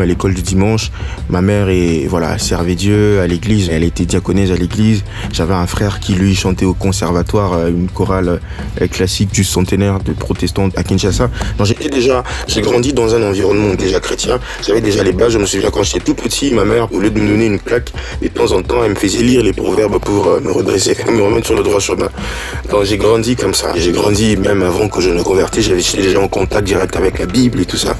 à 0.02 0.06
l'école 0.06 0.34
du 0.34 0.42
dimanche. 0.42 0.92
Ma 1.30 1.42
mère 1.42 1.70
et 1.70 2.08
voilà 2.08 2.38
servait 2.38 2.76
Dieu 2.76 3.20
à 3.20 3.28
l'église. 3.28 3.70
Elle 3.72 3.84
était 3.84 4.06
diaconesse 4.06 4.52
à 4.52 4.56
l'église. 4.56 5.04
J'avais 5.32 5.54
un 5.54 5.68
frère 5.68 6.00
qui 6.00 6.14
lui 6.14 6.36
chantait 6.36 6.66
au 6.66 6.74
conservatoire 6.74 7.54
euh, 7.54 7.70
une 7.70 7.90
chorale 7.90 8.40
euh, 8.82 8.88
classique 8.88 9.32
du 9.32 9.44
centenaire 9.44 10.00
de 10.00 10.14
protestants 10.14 10.70
à 10.76 10.84
Kinshasa. 10.84 11.30
Donc 11.58 11.68
j'étais 11.68 11.90
déjà, 11.90 12.24
j'ai 12.48 12.62
grandi 12.62 12.94
dans 12.94 13.14
un 13.16 13.24
environnement 13.24 13.74
déjà 13.74 14.00
chrétien. 14.00 14.40
J'avais 14.66 14.82
déjà 14.82 15.04
les 15.04 15.14
bases. 15.14 15.34
Je 15.34 15.38
me 15.40 15.46
souviens 15.46 15.70
quand 15.72 15.84
j'étais 15.84 16.00
tout 16.00 16.16
petit, 16.16 16.54
ma 16.54 16.66
mère, 16.66 16.92
au 16.94 17.00
lieu 17.00 17.10
de 17.10 17.20
me 17.20 17.28
donner 17.28 17.46
une 17.46 17.60
claque, 17.60 17.92
de 18.22 18.28
temps 18.28 18.52
en 18.52 18.62
temps, 18.62 18.84
elle 18.84 18.92
me 18.92 18.96
faisait 18.96 19.24
lire 19.24 19.44
les 19.44 19.54
proverbes 19.54 20.00
pour 20.00 20.28
euh, 20.28 20.40
me 20.42 20.52
redresser, 20.52 20.96
me 21.12 21.22
remettre 21.22 21.48
sur 21.48 21.56
le 21.56 21.64
droit 21.64 21.80
chemin. 21.80 22.10
Donc 22.70 22.84
j'ai 22.84 22.98
grandi 22.98 23.36
comme 23.36 23.54
ça. 23.54 23.74
J'ai 23.76 23.92
grandi 23.92 24.38
même 24.38 24.62
avant 24.64 24.90
que 24.90 25.02
je 25.02 25.10
ne 25.10 25.22
convertisse. 25.22 25.72
J'étais 25.78 26.04
déjà 26.04 26.20
en 26.20 26.28
contact 26.28 26.66
direct 26.66 26.96
avec 26.96 27.20
la 27.20 27.26
Bible 27.26 27.60
et 27.62 27.66
tout 27.66 27.78
ça. 27.78 27.96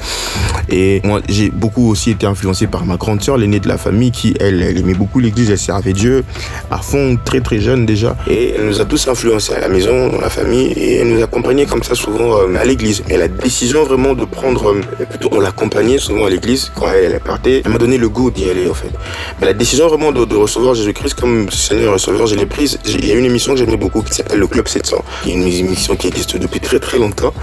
Moi, 1.04 1.22
j'ai 1.30 1.50
beaucoup 1.50 1.90
aussi 1.90 2.12
été 2.12 2.26
influencé 2.26 2.68
par 2.68 2.86
ma 2.86 2.98
grande 2.98 3.22
sœur, 3.22 3.38
l'aînée 3.38 3.60
de 3.60 3.68
la 3.68 3.78
famille, 3.78 4.12
qui 4.12 4.34
elle, 4.40 4.62
elle 4.62 4.78
aimait 4.78 4.94
beaucoup 4.94 5.20
l'église, 5.20 5.50
elle 5.52 5.58
servait 5.58 5.94
Dieu 5.94 6.24
à 6.72 6.78
fond, 6.78 7.18
très 7.24 7.42
très 7.42 7.60
jeune 7.60 7.86
déjà. 7.86 8.16
Et 8.30 8.54
elle 8.56 8.66
nous 8.66 8.82
a 8.82 8.86
tous 8.86 9.08
influencés 9.08 9.54
à 9.54 9.60
la 9.60 9.70
maison, 9.70 10.10
dans 10.10 10.22
la 10.22 10.30
famille, 10.30 10.72
et 10.74 10.98
elle 10.98 11.10
nous 11.10 11.24
accompagnait 11.24 11.66
comme 11.66 11.84
ça 11.84 11.96
souvent 11.96 12.38
euh, 12.38 12.56
à 12.56 12.66
l'église. 12.66 13.04
Mais 13.08 13.18
la 13.18 13.28
décision 13.28 13.84
vraiment 13.84 14.14
de 14.14 14.26
prendre, 14.26 14.74
euh, 14.74 15.06
plutôt 15.10 15.30
on 15.32 15.40
l'accompagnait 15.40 15.98
souvent 15.98 16.26
à 16.26 16.30
l'église 16.30 16.72
quand 16.76 16.88
elle, 16.92 17.20
partait. 17.20 17.62
Elle 17.66 17.72
m'a 17.72 17.78
donné 17.78 17.98
le 17.98 18.10
goût 18.10 18.32
d'y 18.32 18.50
aller 18.50 18.70
en 18.70 18.74
fait. 18.74 18.92
Mais 19.40 19.48
la 19.48 19.54
décision 19.54 19.88
vraiment 19.88 20.12
de, 20.12 20.36
recevoir 20.36 20.76
Jésus-Christ 20.76 21.14
comme 21.16 21.50
Seigneur 21.50 21.96
et 21.96 22.00
Sauveur, 22.00 22.28
je 22.28 22.36
l'ai 22.36 22.46
prise. 22.46 22.80
Il 22.86 23.06
y 23.06 23.12
a 23.12 23.16
une 23.16 23.26
émission 23.26 23.54
que 23.54 23.60
j'aimais 23.60 23.78
beaucoup 23.78 24.02
qui 24.02 24.14
s'appelle 24.14 24.40
le 24.40 24.48
Club 24.48 24.68
700. 24.68 24.98
Il 25.26 25.32
y 25.32 25.34
a 25.34 25.38
une 25.38 25.48
émission 25.48 25.96
qui 25.96 26.08
existe 26.08 26.38
depuis 26.38 26.60
très 26.60 26.80
très 26.80 26.98
longtemps. 26.98 27.34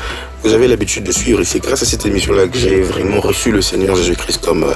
Vous 0.44 0.54
avez 0.54 0.66
l'habitude 0.66 1.04
de 1.04 1.12
suivre 1.12 1.40
et 1.40 1.44
c'est 1.44 1.60
grâce 1.60 1.82
à 1.82 1.86
cette 1.86 2.04
émission-là 2.04 2.48
que 2.48 2.58
j'ai 2.58 2.80
vraiment 2.80 3.20
reçu 3.20 3.52
le 3.52 3.62
Seigneur 3.62 3.94
Jésus-Christ 3.94 4.44
comme 4.44 4.64
euh, 4.64 4.72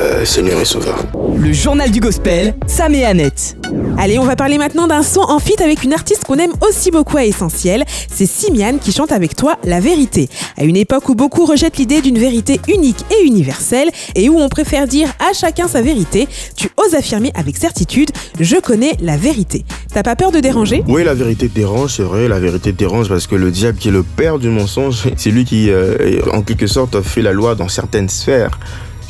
euh, 0.00 0.24
Seigneur 0.24 0.60
et 0.60 0.64
Sauveur. 0.64 1.04
Le 1.38 1.52
journal 1.52 1.92
du 1.92 2.00
gospel, 2.00 2.54
Sam 2.66 2.96
et 2.96 3.04
Annette. 3.04 3.56
Allez, 3.96 4.18
on 4.18 4.24
va 4.24 4.34
parler 4.34 4.58
maintenant 4.58 4.88
d'un 4.88 5.04
son 5.04 5.20
en 5.20 5.38
feat 5.38 5.60
avec 5.60 5.84
une 5.84 5.92
artiste 5.92 6.24
qu'on 6.24 6.38
aime 6.38 6.50
aussi 6.68 6.90
beaucoup 6.90 7.16
à 7.16 7.24
Essentiel. 7.24 7.84
C'est 8.12 8.26
Simiane 8.26 8.80
qui 8.80 8.90
chante 8.90 9.12
avec 9.12 9.36
toi 9.36 9.56
La 9.62 9.78
Vérité. 9.78 10.28
À 10.56 10.64
une 10.64 10.76
époque 10.76 11.08
où 11.08 11.14
beaucoup 11.14 11.44
rejettent 11.44 11.76
l'idée 11.76 12.00
d'une 12.00 12.18
vérité 12.18 12.60
unique 12.66 13.04
et 13.12 13.24
universelle 13.24 13.90
et 14.16 14.28
où 14.28 14.40
on 14.40 14.48
préfère 14.48 14.88
dire 14.88 15.08
à 15.20 15.32
chacun 15.32 15.68
sa 15.68 15.80
vérité, 15.80 16.26
tu 16.56 16.70
oses 16.76 16.96
affirmer 16.96 17.30
avec 17.36 17.56
certitude 17.56 18.10
Je 18.40 18.56
connais 18.56 18.96
la 19.00 19.16
vérité. 19.16 19.64
T'as 19.92 20.02
pas 20.02 20.16
peur 20.16 20.32
de 20.32 20.40
déranger? 20.40 20.82
Oui, 20.88 21.04
la 21.04 21.14
vérité 21.14 21.46
dérange, 21.46 21.94
c'est 21.96 22.02
vrai, 22.02 22.26
la 22.26 22.40
vérité 22.40 22.72
dérange 22.72 23.08
parce 23.08 23.28
que 23.28 23.36
le 23.36 23.52
diable 23.52 23.78
qui 23.78 23.88
est 23.88 23.92
le 23.92 24.02
père 24.02 24.40
du 24.40 24.48
mensonge, 24.48 25.03
c'est 25.16 25.30
lui 25.30 25.44
qui, 25.44 25.70
euh, 25.70 26.20
en 26.32 26.42
quelque 26.42 26.66
sorte, 26.66 27.00
fait 27.02 27.22
la 27.22 27.32
loi 27.32 27.54
dans 27.54 27.68
certaines 27.68 28.08
sphères. 28.08 28.58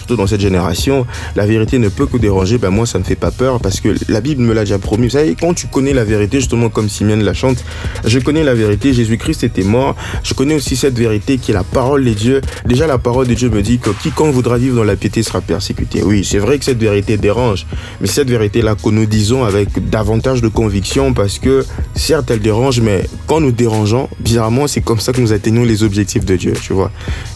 Surtout 0.05 0.17
dans 0.17 0.27
cette 0.27 0.43
génération, 0.43 1.07
la 1.35 1.47
vérité 1.47 1.79
ne 1.79 1.89
peut 1.89 2.05
que 2.05 2.19
déranger. 2.19 2.59
Ben 2.59 2.69
moi, 2.69 2.85
ça 2.85 2.99
me 2.99 3.05
fait 3.05 3.17
pas 3.17 3.31
peur 3.31 3.59
parce 3.59 3.81
que 3.81 3.95
la 4.11 4.21
Bible 4.21 4.43
me 4.43 4.53
l'a 4.53 4.61
déjà 4.61 4.79
promis. 4.79 5.05
Vous 5.05 5.13
savez, 5.13 5.35
quand 5.35 5.55
tu 5.55 5.67
connais 5.67 5.95
la 5.95 6.05
vérité, 6.05 6.41
justement 6.41 6.69
comme 6.69 6.91
Simeon 6.91 7.17
la 7.17 7.33
chante, 7.33 7.65
je 8.05 8.19
connais 8.19 8.45
la 8.45 8.53
vérité. 8.53 8.93
Jésus-Christ 8.93 9.45
était 9.45 9.63
mort. 9.63 9.97
Je 10.23 10.35
connais 10.35 10.55
aussi 10.57 10.77
cette 10.77 10.99
vérité 10.99 11.39
qui 11.39 11.53
est 11.53 11.55
la 11.55 11.65
parole 11.65 12.05
de 12.05 12.11
Dieu. 12.11 12.43
Déjà, 12.67 12.87
la 12.87 12.99
parole 12.99 13.27
de 13.27 13.33
Dieu 13.33 13.49
me 13.49 13.63
dit 13.63 13.79
que 13.79 13.89
quiconque 13.89 14.35
voudra 14.35 14.59
vivre 14.59 14.77
dans 14.77 14.85
la 14.85 14.95
piété 14.95 15.23
sera 15.23 15.41
persécuté. 15.41 16.03
Oui, 16.03 16.23
c'est 16.23 16.37
vrai 16.39 16.59
que 16.59 16.67
cette 16.67 16.81
vérité 16.81 17.17
dérange, 17.17 17.65
mais 18.03 18.07
cette 18.07 18.29
vérité-là 18.29 18.75
que 18.75 18.91
nous 18.91 19.07
disons 19.07 19.43
avec 19.43 19.89
davantage 19.89 20.43
de 20.43 20.49
conviction 20.49 21.15
parce 21.15 21.39
que 21.39 21.65
certes, 21.95 22.31
elle 22.31 22.41
dérange, 22.41 22.81
mais 22.81 23.07
quand 23.27 23.41
nous 23.41 23.53
dérangeons, 23.53 24.11
bizarrement, 24.21 24.67
c'est 24.67 24.83
comme 24.83 25.01
ça 25.01 25.15
que 25.15 25.23
nous 25.23 25.33
atteignons 25.33 25.65
les 25.65 25.83
objectifs 25.83 26.27
de 26.27 26.37
Dieu, 26.37 26.53
tu 26.61 26.75
vois. 26.75 26.91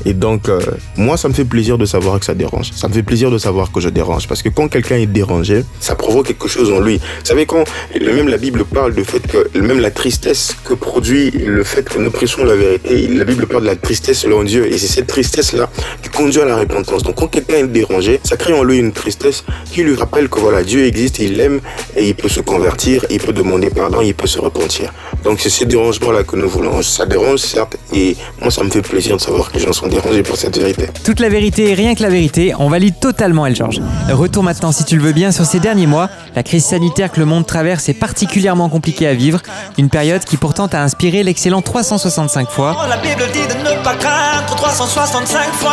Et 0.05 0.13
donc, 0.13 0.51
euh, 0.51 0.61
moi, 0.99 1.17
ça 1.17 1.29
me 1.29 1.33
fait 1.33 1.47
plaisir 1.47 1.79
de 1.79 1.87
savoir 1.87 2.19
que 2.19 2.27
ça 2.27 2.35
dérange. 2.35 2.58
Ça 2.63 2.89
me 2.89 2.93
fait 2.93 3.03
plaisir 3.03 3.31
de 3.31 3.39
savoir 3.39 3.73
que 3.73 3.81
je 3.81 3.89
dérange. 3.89 4.27
Parce 4.29 4.43
que 4.43 4.49
quand 4.49 4.69
quelqu'un 4.69 4.97
est 4.97 5.07
dérangé, 5.07 5.65
ça 5.81 5.95
provoque 5.95 6.27
quelque 6.27 6.49
chose 6.49 6.73
en 6.73 6.81
lui. 6.81 6.99
Vous 6.99 7.25
savez, 7.25 7.47
quand 7.47 7.65
même 8.01 8.29
la 8.29 8.37
Bible 8.37 8.65
parle 8.65 8.95
du 8.95 9.05
fait 9.05 9.21
que 9.27 9.59
même 9.59 9.81
la 9.81 9.91
tristesse 9.91 10.57
que 10.65 10.75
produit 10.75 11.31
le 11.31 11.65
fait 11.65 11.89
que 11.89 11.99
nous 11.99 12.11
prêchons 12.11 12.45
la 12.45 12.57
vérité, 12.57 13.09
la 13.09 13.25
Bible 13.25 13.47
parle 13.47 13.63
de 13.63 13.69
la 13.69 13.77
tristesse 13.77 14.19
selon 14.21 14.43
Dieu. 14.43 14.67
Et 14.67 14.79
c'est 14.79 14.87
cette 14.87 15.07
tristesse-là 15.07 15.71
qui 16.03 16.09
conduit 16.09 16.41
à 16.41 16.45
la 16.45 16.57
repentance. 16.57 17.03
Donc 17.03 17.17
quand 17.17 17.29
quelqu'un 17.29 17.59
est 17.59 17.69
dérangé, 17.69 18.21
ça 18.23 18.37
crée 18.37 18.53
en 18.53 18.63
lui 18.63 18.79
une 18.79 18.93
tristesse 18.93 19.45
qui 19.71 19.83
lui 19.83 19.95
rappelle 19.95 20.29
que 20.29 20.39
voilà, 20.39 20.63
Dieu 20.63 20.85
existe, 20.87 21.19
il 21.19 21.37
l'aime 21.37 21.61
et 21.97 22.09
il 22.09 22.15
peut 22.15 22.29
se 22.29 22.41
convertir, 22.41 23.05
il 23.11 23.21
peut 23.21 23.33
demander 23.33 23.71
pardon, 23.71 24.01
il 24.01 24.15
peut 24.15 24.27
se 24.27 24.39
repentir. 24.39 24.93
Donc 25.25 25.41
c'est 25.41 25.51
ce 25.51 25.65
dérangement-là 25.65 26.25
que 26.25 26.37
nous 26.37 26.49
voulons. 26.49 26.83
Ça 26.83 27.07
dérange, 27.07 27.41
certes, 27.41 27.77
et 27.95 28.17
moi 28.41 28.51
ça 28.51 28.63
me 28.65 28.71
fait 28.71 28.83
plaisir 28.83 29.17
de 29.17 29.21
savoir 29.21 29.51
que 29.51 29.59
les 29.59 29.65
gens 29.65 29.73
sont 29.73 29.89
dérangés 29.89 30.23
pour 30.23 30.37
cette 30.37 30.59
vérité. 30.59 30.87
Toute 31.05 31.21
la 31.21 31.29
vérité 31.29 31.71
et 31.71 31.75
rien 31.75 31.95
que 31.95 32.03
la 32.03 32.11
vérité, 32.11 32.48
on 32.59 32.69
valide 32.69 32.99
totalement 32.99 33.47
El 33.47 33.55
Georges. 33.55 33.81
Retour 34.11 34.43
maintenant, 34.43 34.73
si 34.73 34.85
tu 34.85 34.97
le 34.97 35.03
veux 35.03 35.13
bien, 35.13 35.33
sur 35.33 35.45
ces 35.45 35.61
derniers 35.61 35.87
mois. 35.87 36.09
La 36.35 36.43
crise 36.43 36.65
sanitaire 36.65 37.11
que 37.11 37.21
le 37.21 37.27
monde 37.27 37.47
traverse 37.47 37.89
est 37.89 37.95
particulièrement 37.95 38.69
compliquée 38.69 39.07
à 39.07 39.15
vivre. 39.15 39.41
Une 39.77 39.89
période 39.89 40.25
qui 40.25 40.37
pourtant 40.37 40.67
a 40.67 40.79
inspiré 40.79 41.23
l'excellent 41.23 41.63
365 41.63 42.51
fois. 42.51 42.77
Oh, 42.79 42.89
la 42.89 42.97
Bible 42.97 43.25
dit 43.33 43.41
de 43.41 43.61
ne 43.61 43.83
pas 43.83 43.95
craindre 43.95 44.55
365 44.57 45.53
fois. 45.53 45.73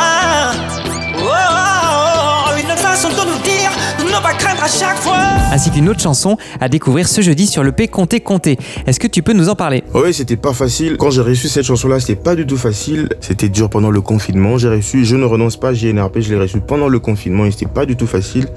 Oh, 1.18 1.24
oh, 1.24 1.75
une 2.76 2.82
façon 2.82 3.10
de 3.10 3.14
nous 3.32 3.42
dire 3.44 3.72
de 4.00 4.04
ne 4.04 4.22
pas 4.22 4.34
craindre 4.34 4.64
à 4.64 4.68
chaque 4.68 4.98
fois. 4.98 5.18
ainsi 5.52 5.72
qu'une 5.72 5.88
autre 5.88 6.02
chanson 6.02 6.38
à 6.60 6.68
découvrir 6.68 7.08
ce 7.08 7.22
jeudi 7.22 7.48
sur 7.48 7.64
le 7.64 7.72
P 7.72 7.88
Compter 7.88 8.20
Compter. 8.20 8.58
Est-ce 8.86 9.00
que 9.00 9.08
tu 9.08 9.24
peux 9.24 9.34
nous 9.34 9.48
en 9.50 9.56
parler? 9.56 9.84
Oui, 9.94 10.14
c'était 10.14 10.36
pas 10.36 10.54
facile. 10.54 10.98
Quand 10.98 11.10
j'ai 11.10 11.22
reçu 11.22 11.48
cette 11.48 11.66
chanson-là, 11.66 12.00
c'était 12.00 12.16
pas 12.22 12.36
du 12.36 12.46
tout 12.46 12.58
facile. 12.58 13.10
C'était 13.22 13.48
dur 13.50 13.70
pendant 13.70 13.92
le 13.92 14.02
confinement. 14.02 14.58
J'ai 14.58 14.70
reçu 14.70 15.06
Je 15.06 15.16
ne 15.16 15.24
renonce 15.26 15.58
pas, 15.58 15.74
JNRP, 15.74 16.20
je 16.20 16.34
l'ai 16.34 16.40
reçu 16.40 16.60
pendant 16.60 16.90
le 16.90 17.00
confinement 17.00 17.46
et 17.46 17.52
c'était 17.52 17.66
pas 17.68 17.86
du 17.86 17.96
tout 17.96 18.08
facile. 18.08 18.48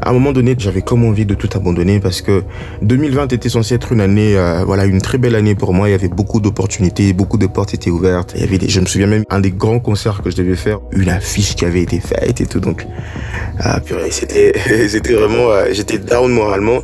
À 0.00 0.10
un 0.10 0.12
moment 0.12 0.32
donné, 0.32 0.54
j'avais 0.58 0.82
comme 0.82 1.04
envie 1.04 1.24
de 1.24 1.34
tout 1.34 1.48
abandonner 1.54 2.00
parce 2.00 2.20
que 2.20 2.42
2020 2.82 3.32
était 3.32 3.48
censé 3.48 3.74
être 3.74 3.92
une 3.92 4.00
année, 4.00 4.36
euh, 4.36 4.64
voilà, 4.64 4.84
une 4.84 5.00
très 5.00 5.18
belle 5.18 5.34
année 5.34 5.54
pour 5.54 5.72
moi. 5.72 5.88
Il 5.88 5.92
y 5.92 5.94
avait 5.94 6.08
beaucoup 6.08 6.40
d'opportunités, 6.40 7.12
beaucoup 7.12 7.38
de 7.38 7.46
portes 7.46 7.74
étaient 7.74 7.90
ouvertes. 7.90 8.32
Il 8.34 8.40
y 8.40 8.44
avait 8.44 8.58
je 8.68 8.80
me 8.80 8.86
souviens 8.86 9.06
même 9.06 9.24
un 9.30 9.40
des 9.40 9.50
grands 9.50 9.78
concerts 9.78 10.22
que 10.22 10.30
je 10.30 10.36
devais 10.36 10.56
faire, 10.56 10.80
une 10.92 11.08
affiche 11.08 11.54
qui 11.54 11.64
avait 11.64 11.82
été 11.82 12.00
faite 12.00 12.40
et 12.40 12.46
tout. 12.46 12.60
Donc, 12.60 12.86
ah, 13.60 13.80
purée, 13.80 14.10
c'était, 14.10 14.52
c'était 14.88 15.14
vraiment, 15.14 15.50
euh, 15.50 15.66
j'étais 15.72 15.98
down 15.98 16.32
moralement. 16.32 16.80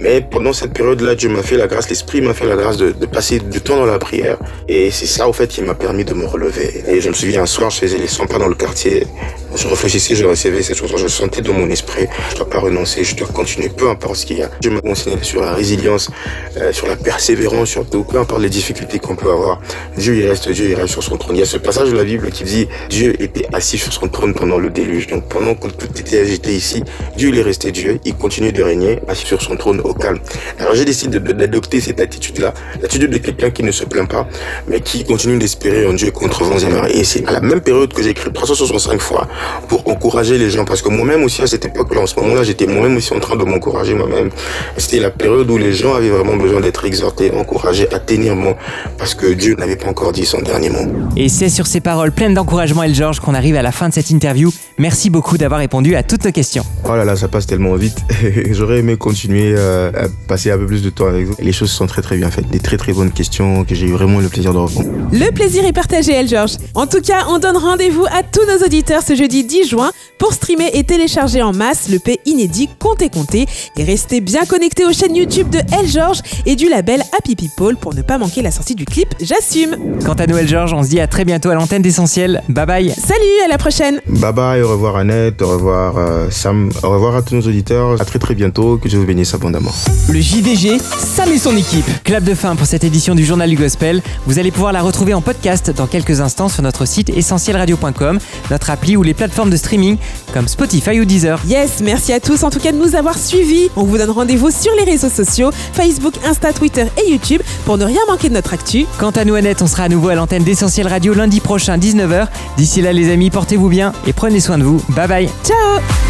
Mais 0.00 0.20
pendant 0.22 0.52
cette 0.52 0.72
période-là, 0.72 1.14
Dieu 1.14 1.28
m'a 1.28 1.42
fait 1.42 1.56
la 1.56 1.66
grâce, 1.66 1.88
l'Esprit 1.88 2.20
m'a 2.22 2.34
fait 2.34 2.46
la 2.46 2.56
grâce 2.56 2.76
de, 2.78 2.92
de 2.92 3.06
passer 3.06 3.38
du 3.38 3.60
temps 3.60 3.76
dans 3.76 3.86
la 3.86 3.98
prière. 3.98 4.38
Et 4.68 4.90
c'est 4.90 5.06
ça, 5.06 5.28
au 5.28 5.32
fait, 5.32 5.46
qui 5.46 5.62
m'a 5.62 5.74
permis 5.74 6.04
de 6.04 6.14
me 6.14 6.26
relever. 6.26 6.82
Et 6.88 7.00
je 7.00 7.08
me 7.08 7.14
souviens, 7.14 7.42
un 7.42 7.46
soir, 7.46 7.70
je 7.70 7.78
faisais 7.78 7.98
les 7.98 8.08
100 8.08 8.26
pas 8.26 8.38
dans 8.38 8.48
le 8.48 8.54
quartier. 8.54 9.06
Je 9.54 9.66
réfléchissais, 9.66 10.14
je 10.14 10.24
recevais 10.24 10.62
cette 10.62 10.76
chanson, 10.76 10.96
je 10.96 11.08
sentais 11.08 11.42
dans 11.42 11.52
mon 11.52 11.68
esprit, 11.70 12.06
je 12.30 12.36
dois 12.36 12.48
pas 12.48 12.60
renoncer, 12.60 13.02
je 13.02 13.16
dois 13.16 13.26
continuer, 13.26 13.68
peu 13.68 13.90
importe 13.90 14.16
ce 14.16 14.26
qu'il 14.26 14.38
y 14.38 14.42
a. 14.42 14.50
Dieu 14.60 14.70
m'a 14.70 14.80
conseillé 14.80 15.16
sur 15.22 15.40
la 15.40 15.54
résilience, 15.54 16.08
euh, 16.56 16.72
sur 16.72 16.86
la 16.86 16.94
persévérance, 16.94 17.70
surtout, 17.70 18.04
peu 18.04 18.18
importe 18.18 18.42
les 18.42 18.48
difficultés 18.48 19.00
qu'on 19.00 19.16
peut 19.16 19.30
avoir. 19.30 19.60
Dieu, 19.96 20.14
il 20.14 20.28
reste 20.28 20.48
Dieu, 20.50 20.68
il 20.70 20.74
reste 20.74 20.92
sur 20.92 21.02
son 21.02 21.16
trône. 21.16 21.36
Il 21.36 21.40
y 21.40 21.42
a 21.42 21.46
ce 21.46 21.56
passage 21.56 21.90
de 21.90 21.96
la 21.96 22.04
Bible 22.04 22.30
qui 22.30 22.44
dit, 22.44 22.68
Dieu 22.88 23.20
était 23.20 23.46
assis 23.52 23.76
sur 23.76 23.92
son 23.92 24.06
trône 24.08 24.34
pendant 24.34 24.58
le 24.58 24.70
déluge. 24.70 25.08
Donc 25.08 25.28
pendant 25.28 25.54
que 25.56 25.66
tout 25.66 25.88
était 25.98 26.20
agité 26.20 26.54
ici, 26.54 26.84
Dieu, 27.16 27.30
il 27.30 27.38
est 27.38 27.42
resté 27.42 27.72
Dieu, 27.72 27.98
il 28.04 28.14
continue 28.14 28.52
de 28.52 28.62
régner, 28.62 29.00
assis 29.08 29.26
sur 29.26 29.42
son 29.42 29.56
trône 29.56 29.80
au 29.90 29.94
calme. 29.94 30.18
Alors 30.58 30.74
j'ai 30.74 30.84
décidé 30.84 31.18
de- 31.20 31.32
d'adopter 31.32 31.80
cette 31.80 32.00
attitude-là, 32.00 32.54
l'attitude 32.82 33.10
de 33.10 33.18
quelqu'un 33.18 33.50
qui 33.50 33.62
ne 33.62 33.70
se 33.72 33.84
plaint 33.84 34.08
pas, 34.08 34.26
mais 34.68 34.80
qui 34.80 35.04
continue 35.04 35.38
d'espérer 35.38 35.86
en 35.86 35.92
Dieu 35.92 36.10
contre 36.10 36.44
vents 36.44 36.58
et 36.58 36.68
marées. 36.68 36.92
Et 36.92 37.04
c'est 37.04 37.26
à 37.26 37.32
la 37.32 37.40
même 37.40 37.60
période 37.60 37.92
que 37.92 38.02
j'ai 38.02 38.10
écrit 38.10 38.32
365 38.32 39.00
fois 39.00 39.28
pour 39.68 39.86
encourager 39.88 40.38
les 40.38 40.50
gens, 40.50 40.64
parce 40.64 40.82
que 40.82 40.88
moi-même 40.88 41.22
aussi 41.24 41.42
à 41.42 41.46
cette 41.46 41.64
époque-là, 41.64 42.02
en 42.02 42.06
ce 42.06 42.18
moment-là, 42.20 42.42
j'étais 42.42 42.66
moi-même 42.66 42.96
aussi 42.96 43.12
en 43.14 43.20
train 43.20 43.36
de 43.36 43.44
m'encourager 43.44 43.94
moi-même. 43.94 44.30
C'était 44.76 45.00
la 45.00 45.10
période 45.10 45.50
où 45.50 45.58
les 45.58 45.72
gens 45.72 45.94
avaient 45.94 46.08
vraiment 46.10 46.36
besoin 46.36 46.60
d'être 46.60 46.84
exhortés, 46.84 47.30
encouragés 47.32 47.88
à 47.92 47.98
tenir 47.98 48.36
bon, 48.36 48.54
parce 48.98 49.14
que 49.14 49.26
Dieu 49.32 49.54
n'avait 49.58 49.76
pas 49.76 49.88
encore 49.88 50.12
dit 50.12 50.26
son 50.26 50.40
dernier 50.42 50.70
mot. 50.70 50.86
Et 51.16 51.28
c'est 51.28 51.48
sur 51.48 51.66
ces 51.66 51.80
paroles 51.80 52.12
pleines 52.12 52.34
d'encouragement, 52.34 52.82
El 52.82 52.94
Georges, 52.94 53.20
qu'on 53.20 53.34
arrive 53.34 53.56
à 53.56 53.62
la 53.62 53.72
fin 53.72 53.88
de 53.88 53.94
cette 53.94 54.10
interview. 54.10 54.52
Merci 54.78 55.10
beaucoup 55.10 55.38
d'avoir 55.38 55.60
répondu 55.60 55.94
à 55.96 56.02
toutes 56.02 56.24
nos 56.24 56.32
questions. 56.32 56.64
Oh 56.84 56.94
là 56.96 57.04
là, 57.04 57.16
ça 57.16 57.28
passe 57.28 57.46
tellement 57.46 57.74
vite. 57.74 57.98
J'aurais 58.50 58.78
aimé 58.80 58.96
continuer 58.96 59.54
euh, 59.56 59.79
à 59.88 60.08
passer 60.28 60.50
un 60.50 60.58
peu 60.58 60.66
plus 60.66 60.82
de 60.82 60.90
temps 60.90 61.06
avec 61.06 61.26
vous. 61.26 61.34
Les 61.40 61.52
choses 61.52 61.70
sont 61.70 61.86
très 61.86 62.02
très 62.02 62.16
bien 62.16 62.30
faites. 62.30 62.48
Des 62.50 62.60
très 62.60 62.76
très 62.76 62.92
bonnes 62.92 63.12
questions 63.12 63.64
que 63.64 63.74
j'ai 63.74 63.86
eu 63.86 63.92
vraiment 63.92 64.20
le 64.20 64.28
plaisir 64.28 64.52
de 64.52 64.58
répondre. 64.58 64.88
Le 65.12 65.30
plaisir 65.32 65.64
est 65.64 65.72
partagé, 65.72 66.12
El 66.12 66.28
Georges. 66.28 66.56
En 66.74 66.86
tout 66.86 67.00
cas, 67.00 67.26
on 67.28 67.38
donne 67.38 67.56
rendez-vous 67.56 68.06
à 68.06 68.22
tous 68.22 68.44
nos 68.46 68.64
auditeurs 68.64 69.02
ce 69.02 69.14
jeudi 69.14 69.44
10 69.44 69.68
juin 69.68 69.90
pour 70.18 70.32
streamer 70.32 70.70
et 70.74 70.84
télécharger 70.84 71.42
en 71.42 71.52
masse 71.52 71.88
le 71.88 71.98
P 71.98 72.20
inédit 72.26 72.68
Comptez 72.78 73.08
Comptez 73.08 73.46
et 73.76 73.84
restez 73.84 74.20
bien 74.20 74.44
connectés 74.44 74.84
aux 74.84 74.92
chaînes 74.92 75.16
YouTube 75.16 75.48
de 75.50 75.58
El 75.58 75.88
Georges 75.88 76.20
et 76.46 76.56
du 76.56 76.68
label 76.68 77.02
Happy 77.16 77.36
People 77.36 77.76
pour 77.76 77.94
ne 77.94 78.02
pas 78.02 78.18
manquer 78.18 78.42
la 78.42 78.50
sortie 78.50 78.74
du 78.74 78.84
clip 78.84 79.08
J'assume. 79.20 79.76
Quant 80.04 80.14
à 80.14 80.26
Noël 80.26 80.46
Georges, 80.46 80.72
on 80.72 80.82
se 80.82 80.88
dit 80.88 81.00
à 81.00 81.06
très 81.06 81.24
bientôt 81.24 81.50
à 81.50 81.54
l'antenne 81.54 81.82
d'Essentiel. 81.82 82.42
Bye 82.48 82.66
bye 82.66 82.90
Salut, 82.90 83.44
à 83.44 83.48
la 83.48 83.58
prochaine. 83.58 84.00
Bye 84.06 84.32
bye, 84.32 84.62
au 84.62 84.68
revoir 84.68 84.96
Annette, 84.96 85.42
au 85.42 85.48
revoir 85.48 85.96
euh, 85.96 86.28
Sam, 86.30 86.70
au 86.82 86.90
revoir 86.90 87.16
à 87.16 87.22
tous 87.22 87.34
nos 87.34 87.42
auditeurs. 87.42 88.00
À 88.00 88.04
très 88.04 88.18
très 88.18 88.34
bientôt, 88.34 88.78
que 88.78 88.88
Dieu 88.88 88.98
vous 88.98 89.06
bénisse 89.06 89.34
abondamment. 89.34 89.69
Le 90.08 90.20
JDG, 90.20 90.78
Sam 90.98 91.30
et 91.32 91.38
son 91.38 91.56
équipe. 91.56 91.84
Clap 92.04 92.24
de 92.24 92.34
fin 92.34 92.56
pour 92.56 92.66
cette 92.66 92.84
édition 92.84 93.14
du 93.14 93.24
Journal 93.24 93.48
du 93.48 93.56
Gospel. 93.56 94.02
Vous 94.26 94.38
allez 94.38 94.50
pouvoir 94.50 94.72
la 94.72 94.82
retrouver 94.82 95.14
en 95.14 95.20
podcast 95.20 95.70
dans 95.70 95.86
quelques 95.86 96.20
instants 96.20 96.48
sur 96.48 96.62
notre 96.62 96.84
site 96.84 97.10
essentielradio.com, 97.10 98.18
notre 98.50 98.70
appli 98.70 98.96
ou 98.96 99.02
les 99.02 99.14
plateformes 99.14 99.50
de 99.50 99.56
streaming 99.56 99.98
comme 100.32 100.48
Spotify 100.48 101.00
ou 101.00 101.04
Deezer. 101.04 101.40
Yes, 101.46 101.80
merci 101.82 102.12
à 102.12 102.20
tous 102.20 102.42
en 102.42 102.50
tout 102.50 102.58
cas 102.60 102.72
de 102.72 102.78
nous 102.78 102.96
avoir 102.96 103.16
suivis. 103.16 103.70
On 103.76 103.84
vous 103.84 103.98
donne 103.98 104.10
rendez-vous 104.10 104.50
sur 104.50 104.72
les 104.74 104.84
réseaux 104.84 105.08
sociaux, 105.08 105.50
Facebook, 105.72 106.14
Insta, 106.26 106.52
Twitter 106.52 106.86
et 107.02 107.10
YouTube 107.10 107.42
pour 107.64 107.78
ne 107.78 107.84
rien 107.84 108.00
manquer 108.08 108.28
de 108.28 108.34
notre 108.34 108.54
actu. 108.54 108.86
Quant 108.98 109.10
à 109.10 109.24
nous, 109.24 109.34
Annette, 109.34 109.62
on 109.62 109.66
sera 109.66 109.84
à 109.84 109.88
nouveau 109.88 110.08
à 110.08 110.14
l'antenne 110.14 110.44
d'Essentiel 110.44 110.88
Radio 110.88 111.14
lundi 111.14 111.40
prochain, 111.40 111.78
19h. 111.78 112.26
D'ici 112.56 112.82
là, 112.82 112.92
les 112.92 113.12
amis, 113.12 113.30
portez-vous 113.30 113.68
bien 113.68 113.92
et 114.06 114.12
prenez 114.12 114.40
soin 114.40 114.58
de 114.58 114.64
vous. 114.64 114.82
Bye 114.90 115.08
bye 115.08 115.28
Ciao 115.44 116.09